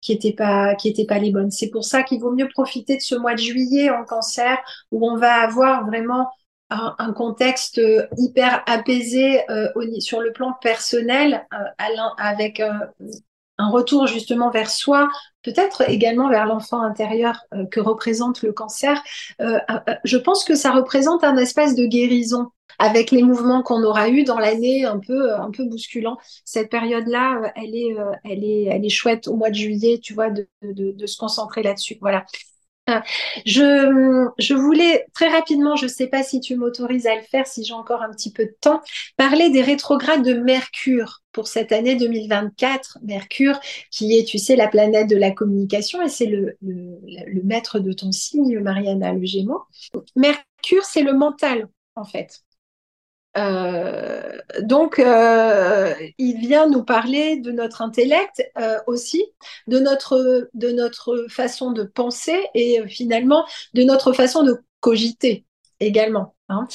[0.00, 1.50] qui n'étaient pas qui étaient pas les bonnes.
[1.50, 4.58] C'est pour ça qu'il vaut mieux profiter de ce mois de juillet en cancer
[4.90, 6.28] où on va avoir vraiment
[6.70, 7.80] un, contexte
[8.16, 9.68] hyper apaisé euh,
[10.00, 12.72] sur le plan personnel, euh, avec euh,
[13.58, 15.08] un retour justement vers soi,
[15.42, 17.40] peut-être également vers l'enfant intérieur
[17.70, 19.02] que représente le cancer.
[19.40, 24.22] je pense que ça représente un espace de guérison avec les mouvements qu'on aura eu
[24.22, 26.18] dans l'année un peu un peu bousculant.
[26.44, 30.30] Cette période-là, elle est elle est elle est chouette au mois de juillet, tu vois,
[30.30, 31.98] de, de, de se concentrer là-dessus.
[32.00, 32.24] Voilà.
[33.46, 37.64] Je, voulais très rapidement, je ne sais pas si tu m'autorises à le faire, si
[37.64, 38.80] j'ai encore un petit peu de temps,
[39.16, 42.98] parler des rétrogrades de Mercure pour cette année 2024.
[43.02, 43.60] Mercure,
[43.90, 46.56] qui est, tu sais, la planète de la communication, et c'est le
[47.44, 49.62] maître de ton signe, Mariana, le Gémeaux.
[50.16, 52.42] Mercure, c'est le mental, en fait.
[53.36, 59.24] Euh, donc, euh, il vient nous parler de notre intellect euh, aussi,
[59.66, 65.44] de notre, de notre façon de penser et finalement de notre façon de cogiter
[65.80, 66.34] également.
[66.50, 66.66] Hein.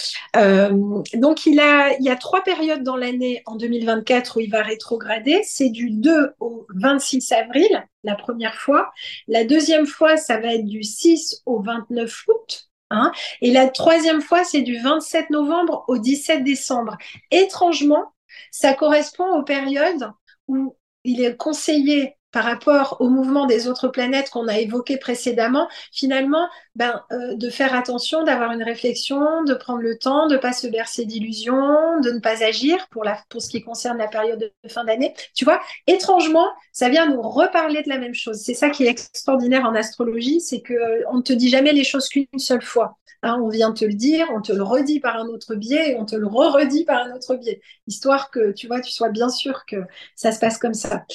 [1.15, 4.61] donc, il, a, il y a trois périodes dans l'année en 2024 où il va
[4.61, 5.41] rétrograder.
[5.43, 8.91] C'est du 2 au 26 avril, la première fois.
[9.27, 12.69] La deuxième fois, ça va être du 6 au 29 août.
[12.93, 13.11] Hein.
[13.41, 16.97] Et la troisième fois, c'est du 27 novembre au 17 décembre.
[17.31, 18.13] Étrangement,
[18.51, 20.11] ça correspond aux périodes
[20.47, 25.69] où il est conseillé par rapport au mouvement des autres planètes qu'on a évoqué précédemment,
[25.93, 30.39] finalement, ben, euh, de faire attention, d'avoir une réflexion, de prendre le temps, de ne
[30.39, 34.07] pas se bercer d'illusions, de ne pas agir pour, la, pour ce qui concerne la
[34.07, 35.13] période de fin d'année.
[35.35, 38.41] Tu vois, étrangement, ça vient nous reparler de la même chose.
[38.43, 41.71] C'est ça qui est extraordinaire en astrologie, c'est qu'on euh, on ne te dit jamais
[41.71, 42.97] les choses qu'une seule fois.
[43.23, 46.05] Hein, on vient te le dire, on te le redit par un autre biais on
[46.05, 49.65] te le re-redit par un autre biais, histoire que tu vois, tu sois bien sûr
[49.65, 49.77] que
[50.15, 51.05] ça se passe comme ça.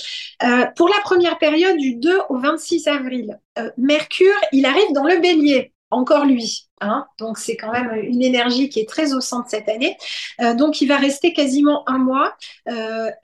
[0.43, 5.05] Euh, pour la première période du 2 au 26 avril, euh, Mercure, il arrive dans
[5.05, 6.69] le bélier, encore lui.
[6.83, 9.97] Hein, donc c'est quand même une énergie qui est très au centre cette année.
[10.43, 12.37] Euh, donc il va rester quasiment un mois.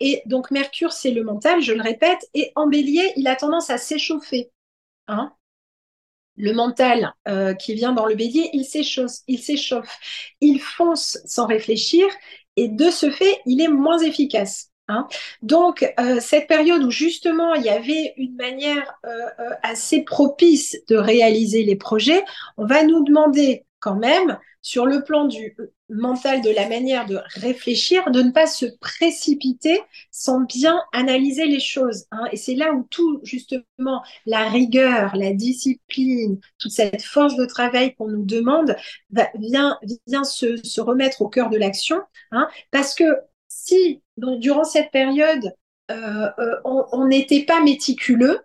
[0.01, 2.27] et donc Mercure, c'est le mental, je le répète.
[2.33, 4.51] Et en bélier, il a tendance à s'échauffer.
[5.07, 5.35] Hein
[6.37, 7.13] le mental
[7.61, 9.99] qui vient dans le bélier, il s'échauffe, il s'échauffe,
[10.41, 12.07] il fonce sans réfléchir
[12.57, 14.73] et de ce fait, il est moins efficace.
[14.89, 15.07] Hein.
[15.43, 19.09] Donc, euh, cette période où justement il y avait une manière euh,
[19.39, 22.23] euh, assez propice de réaliser les projets,
[22.59, 25.55] on va nous demander quand même, sur le plan du
[25.91, 29.79] mental, de la manière de réfléchir, de ne pas se précipiter
[30.11, 32.07] sans bien analyser les choses.
[32.11, 32.25] Hein.
[32.33, 37.95] Et c'est là où tout, justement, la rigueur, la discipline, toute cette force de travail
[37.95, 38.75] qu'on nous demande,
[39.39, 39.79] vient,
[40.25, 42.01] se, remettre au cœur de l'action.
[42.33, 43.05] Hein, parce que
[43.55, 45.53] si durant cette période,
[45.91, 48.41] euh, euh, on n'était pas méticuleux,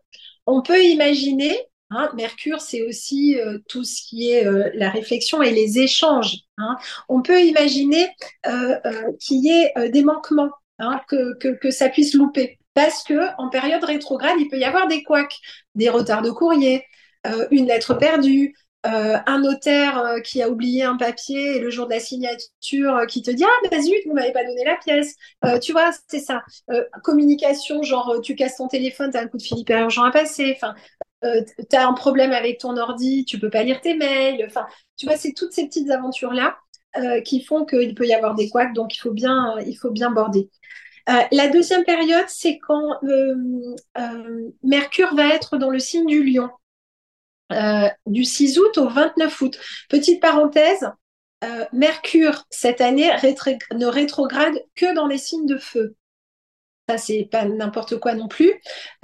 [0.45, 1.57] on peut imaginer,
[1.89, 4.45] hein, Mercure, c'est aussi euh, tout ce qui est
[4.75, 6.37] la réflexion et les échanges.
[6.57, 6.77] Hein.
[7.07, 8.09] on peut imaginer
[9.19, 12.59] qu'il y ait des manquements, hein, que, ça puisse louper.
[12.73, 15.37] Parce que en période rétrograde, il peut y avoir des couacs,
[15.75, 16.85] des retards de courrier,
[17.51, 18.55] une lettre perdue,
[18.85, 22.95] euh, un notaire euh, qui a oublié un papier et le jour de la signature
[22.95, 25.15] euh, qui te dit ah mais zut vous m'avez pas donné la pièce.
[25.61, 26.43] Tu vois c'est ça.
[27.03, 30.57] Communication genre tu casses ton téléphone t'as un coup de hyper urgent à passer.
[31.21, 34.47] Tu as un problème avec ton ordi tu peux pas lire tes mails.
[34.95, 36.57] Tu vois c'est toutes ces petites aventures là
[37.25, 38.73] qui font qu'il peut y avoir des couacs.
[38.73, 40.49] Donc il faut bien il faut bien border.
[41.05, 42.99] La deuxième période, c'est quand
[44.63, 46.49] Mercure va être dans le signe du lion.
[47.51, 49.59] Euh, du 6 août au 29 août.
[49.89, 50.87] Petite parenthèse,
[51.43, 53.09] euh, Mercure, cette année,
[53.73, 55.95] ne rétrograde que dans les signes de feu.
[56.87, 58.53] Ça, c'est pas n'importe quoi non plus.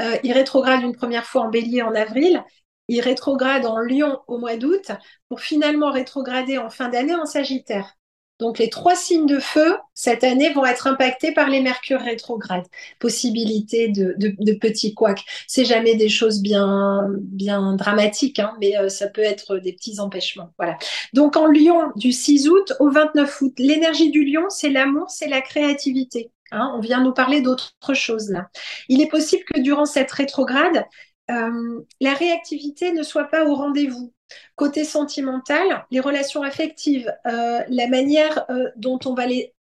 [0.01, 2.43] Euh, il rétrograde une première fois en bélier en avril.
[2.87, 4.91] Il rétrograde en lion au mois d'août
[5.29, 7.95] pour finalement rétrograder en fin d'année en sagittaire.
[8.39, 12.65] Donc les trois signes de feu cette année vont être impactés par les mercures rétrogrades.
[12.99, 15.23] Possibilité de, de, petits couacs.
[15.47, 19.99] C'est jamais des choses bien bien dramatiques, hein, mais euh, ça peut être des petits
[19.99, 20.51] empêchements.
[20.57, 20.77] Voilà.
[21.13, 25.27] Donc en Lion du 6 août au 29 août, l'énergie du Lion, c'est l'amour, c'est
[25.27, 26.31] la créativité.
[26.51, 26.73] Hein.
[26.75, 28.49] on vient nous parler d'autres choses là.
[28.87, 30.85] Il est possible que durant cette rétrograde,
[31.31, 34.13] euh, la réactivité ne soit pas au rendez-vous.
[34.55, 39.25] Côté sentimental, les relations affectives, euh, la manière euh, dont on va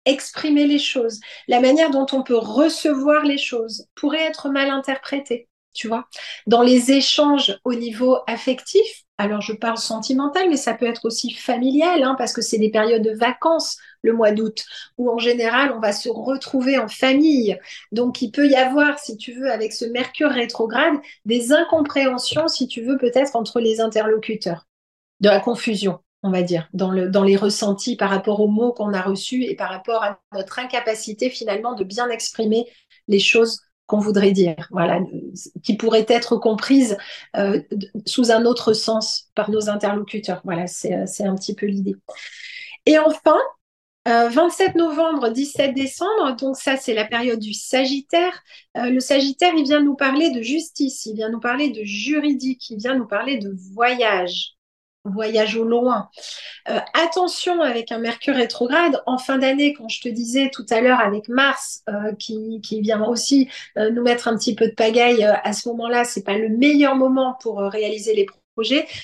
[0.06, 5.48] exprimer les choses, la manière dont on peut recevoir les choses pourrait être mal interprétée,
[5.76, 6.08] tu vois.
[6.48, 11.32] Dans les échanges au niveau affectif, alors je parle sentimental, mais ça peut être aussi
[11.32, 14.66] familial, hein, parce que c'est des périodes de vacances, le mois d'août,
[14.98, 17.58] où en général on va se retrouver en famille.
[17.92, 20.96] Donc il peut y avoir, si tu veux, avec ce Mercure rétrograde,
[21.26, 24.68] des incompréhensions, si tu veux, peut-être entre les interlocuteurs,
[25.22, 28.94] de la confusion on va dire, dans, dans les ressentis par rapport aux mots qu'on
[28.94, 32.66] a reçus et par rapport à notre incapacité finalement de bien exprimer
[33.08, 35.00] les choses qu'on voudrait dire, voilà,
[35.64, 36.98] qui pourrait être comprise
[37.36, 37.62] euh,
[38.06, 40.42] sous un autre sens par nos interlocuteurs.
[40.44, 41.96] Voilà, c'est un petit peu l'idée.
[42.86, 43.38] Et enfin,
[44.06, 48.44] 27 euh, novembre, 17 décembre, donc ça c'est la période du Sagittaire.
[48.78, 52.70] Euh, le Sagittaire, il vient nous parler de justice, il vient nous parler de juridique,
[52.70, 54.55] il vient nous parler de voyage
[55.06, 56.10] voyage au loin.
[56.70, 60.82] Euh, attention avec un Mercure rétrograde en fin d'année, quand je te disais tout à
[60.82, 65.24] l'heure avec Mars euh, qui, vient aussi euh, nous mettre un petit peu de pagaille
[65.24, 68.26] à ce moment-là, c'est pas le meilleur moment pour réaliser les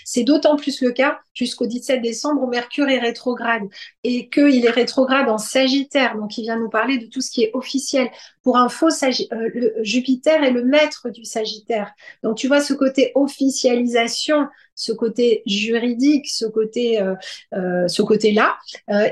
[0.05, 3.63] C'est d'autant plus le cas jusqu'au 17 décembre où Mercure est rétrograde
[4.03, 6.15] et qu'il est rétrograde en Sagittaire.
[6.17, 8.09] Donc, il vient nous parler de tout ce qui est officiel.
[8.43, 11.93] Pour info, euh, le Jupiter est le maître du Sagittaire.
[12.23, 17.15] Donc, tu vois, ce côté officialisation, ce côté juridique, ce côté, euh,
[17.53, 18.57] euh, ce côté-là,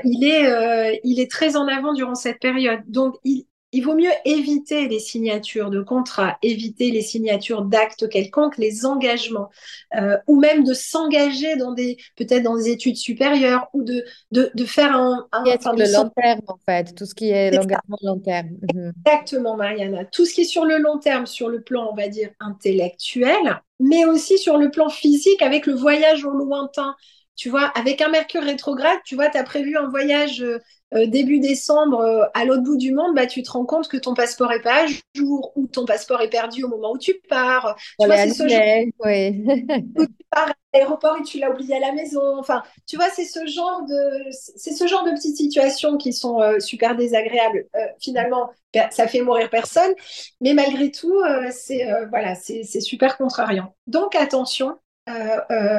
[0.04, 2.80] il est, il est très en avant durant cette période.
[2.86, 8.58] Donc, il, il vaut mieux éviter les signatures de contrats, éviter les signatures d'actes quelconques,
[8.58, 9.50] les engagements,
[9.96, 14.50] euh, ou même de s'engager dans des peut-être dans des études supérieures ou de de,
[14.54, 17.98] de faire un, un enfin, le long terme en fait, tout ce qui est l'engagement
[18.02, 18.50] long terme.
[18.74, 18.92] Mhm.
[19.06, 22.08] Exactement, Mariana, tout ce qui est sur le long terme, sur le plan on va
[22.08, 26.94] dire intellectuel, mais aussi sur le plan physique avec le voyage au lointain.
[27.36, 30.58] Tu vois, avec un Mercure rétrograde, tu vois, tu as prévu un voyage euh,
[30.92, 33.96] euh, début décembre euh, à l'autre bout du monde, bah, tu te rends compte que
[33.96, 37.14] ton passeport est pas à jour ou ton passeport est perdu au moment où tu
[37.28, 37.76] pars.
[37.98, 38.60] Tu vois, c'est ce genre...
[39.04, 39.44] oui.
[39.96, 42.38] tu pars à l'aéroport et tu l'as oublié à la maison.
[42.38, 46.40] Enfin, tu vois, c'est ce genre de, c'est ce genre de petites situations qui sont
[46.58, 47.66] super désagréables.
[48.00, 48.50] finalement,
[48.90, 49.92] ça fait mourir personne,
[50.40, 51.22] mais malgré tout,
[51.52, 53.74] c'est voilà, c'est super contrariant.
[53.86, 54.76] Donc attention,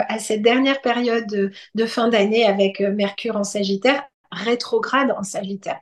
[0.07, 5.79] à cette dernière période de, fin d'année avec euh, Mercure en Sagittaire, rétrograde en Sagittaire.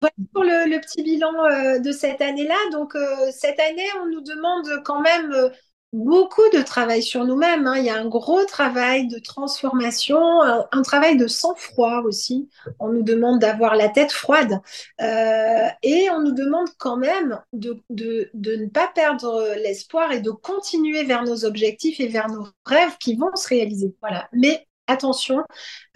[0.00, 1.32] Voilà pour le, petit bilan
[1.78, 2.56] de cette année-là.
[2.72, 2.94] Donc,
[3.32, 5.50] cette année, on nous demande quand même
[5.92, 7.66] beaucoup de travail sur nous-mêmes.
[7.66, 7.78] Hein.
[7.78, 12.48] Il y a un gros travail de transformation, un, travail de sang-froid aussi.
[12.78, 14.60] On nous demande d'avoir la tête froide
[15.00, 20.20] euh, et on nous demande quand même de, de, de ne pas perdre l'espoir et
[20.20, 23.94] de continuer vers nos objectifs et vers nos rêves qui vont se réaliser.
[24.00, 24.28] Voilà.
[24.32, 25.44] Mais attention,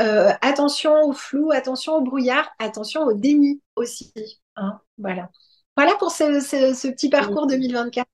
[0.03, 4.13] euh, attention au flou, attention au brouillard, attention au déni aussi.
[4.57, 4.81] Hein.
[4.99, 5.31] Voilà.
[5.77, 8.07] Voilà pour ce, ce petit parcours 2024.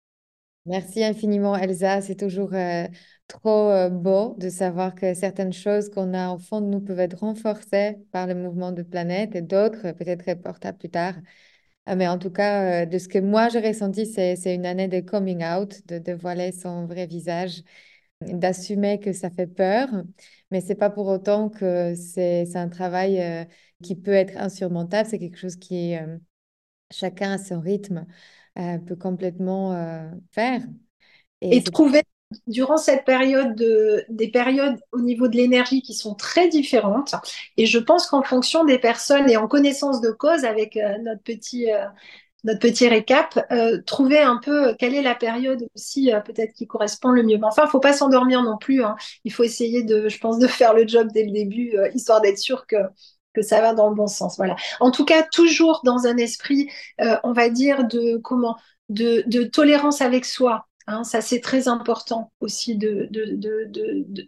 [0.66, 2.00] Merci infiniment, Elsa.
[2.02, 2.86] C'est toujours euh,
[3.28, 7.00] trop euh, beau de savoir que certaines choses qu'on a au fond de nous peuvent
[7.00, 11.14] être renforcées par le mouvement de planète et d'autres peut-être reportables plus tard.
[11.88, 15.00] Euh, mais en tout cas, de ce que moi j'ai ressenti, c'est une année de
[15.00, 17.62] coming out, de, de voiler son vrai visage,
[18.22, 19.88] d'assumer que ça fait peur,
[20.50, 23.48] mais c'est pas pour autant que c'est un travail
[23.82, 25.08] qui peut être insurmontable.
[25.08, 25.94] C'est quelque chose qui,
[26.90, 28.06] chacun à son rythme,
[28.86, 30.62] peut complètement euh, faire.
[31.40, 32.02] Et, trouver
[32.46, 37.14] durant cette période de, des périodes au niveau de l'énergie qui sont très différentes.
[37.56, 41.22] Et je pense qu'en fonction des personnes et en connaissance de cause avec euh, notre
[41.22, 41.86] petit euh,
[42.42, 43.38] notre petit récap,
[43.84, 47.36] trouver un peu quelle est la période aussi peut-être qui correspond le mieux.
[47.36, 48.82] Mais enfin, faut pas s'endormir non plus.
[48.82, 48.96] Hein.
[49.24, 52.38] Il faut essayer de, je pense, de faire le job dès le début, histoire d'être
[52.38, 52.76] sûr que
[53.32, 54.36] que ça va dans le bon sens.
[54.36, 54.56] Voilà.
[54.80, 56.70] En tout cas, toujours dans un esprit,
[57.00, 58.56] euh, on va dire, de comment,
[58.88, 62.76] de, de tolérance avec soi, Hein, ça, c'est très important aussi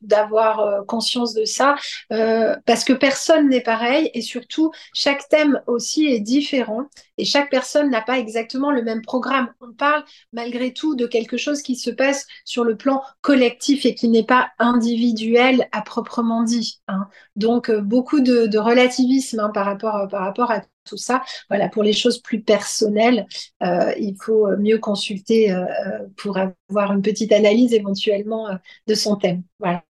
[0.00, 1.74] d'avoir euh, conscience de ça,
[2.12, 6.84] euh, parce que personne n'est pareil et surtout, chaque thème aussi est différent
[7.18, 9.52] et chaque personne n'a pas exactement le même programme.
[9.60, 13.96] On parle malgré tout de quelque chose qui se passe sur le plan collectif et
[13.96, 16.80] qui n'est pas individuel à proprement dit.
[16.86, 17.08] Hein.
[17.34, 21.22] Donc, euh, beaucoup de, relativisme hein, par, rapport, par rapport à tout ça.
[21.48, 23.26] Voilà, pour les choses plus personnelles,
[23.62, 28.48] euh, il faut mieux consulter euh, euh, pour avoir une petite analyse éventuellement
[28.86, 29.42] de son thème.
[29.58, 29.84] Voilà.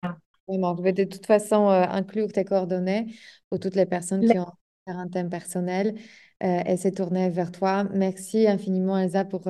[0.47, 3.13] Je vais de toute façon inclure tes coordonnées
[3.49, 4.51] pour toutes les personnes qui ont
[4.85, 5.95] un thème personnel
[6.41, 7.85] et s'est tournées vers toi.
[7.93, 9.47] Merci infiniment, Elsa, pour,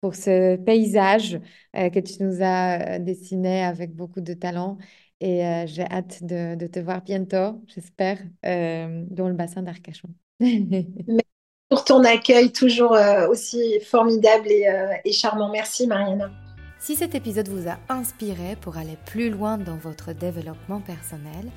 [0.00, 1.38] pour ce paysage
[1.72, 4.78] que tu nous as dessiné avec beaucoup de talent.
[5.20, 10.08] Et j'ai hâte de, de, te voir bientôt, j'espère, dans le bassin d'Arcachon.
[10.40, 10.86] Merci
[11.68, 15.50] pour ton accueil toujours euh, aussi formidable euh, et, charmant.
[15.50, 16.30] Merci Mariana.
[16.78, 21.50] Si cet épisode vous a inspiré pour aller plus loin dans votre développement personnel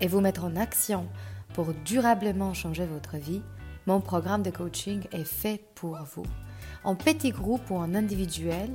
[0.00, 1.06] et vous mettre en action
[1.54, 3.42] pour durablement changer votre vie,
[3.86, 6.26] mon programme de coaching est fait pour vous.
[6.84, 8.70] En petit groupe ou en individuel,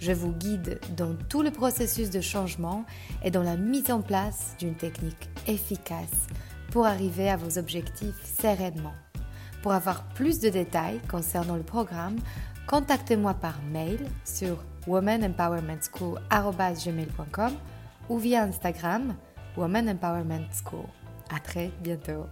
[0.00, 2.84] je vous guide dans tout le processus de changement
[3.22, 6.26] et dans la mise en place d'une technique efficace
[6.72, 8.94] pour arriver à vos objectifs sereinement.
[9.62, 12.16] Pour avoir plus de détails concernant le programme,
[12.66, 17.52] contactez-moi par mail sur womanempowermentschool.com
[18.08, 19.14] ou via Instagram
[19.56, 20.86] Woman Empowerment School.
[21.30, 22.26] À très bientôt.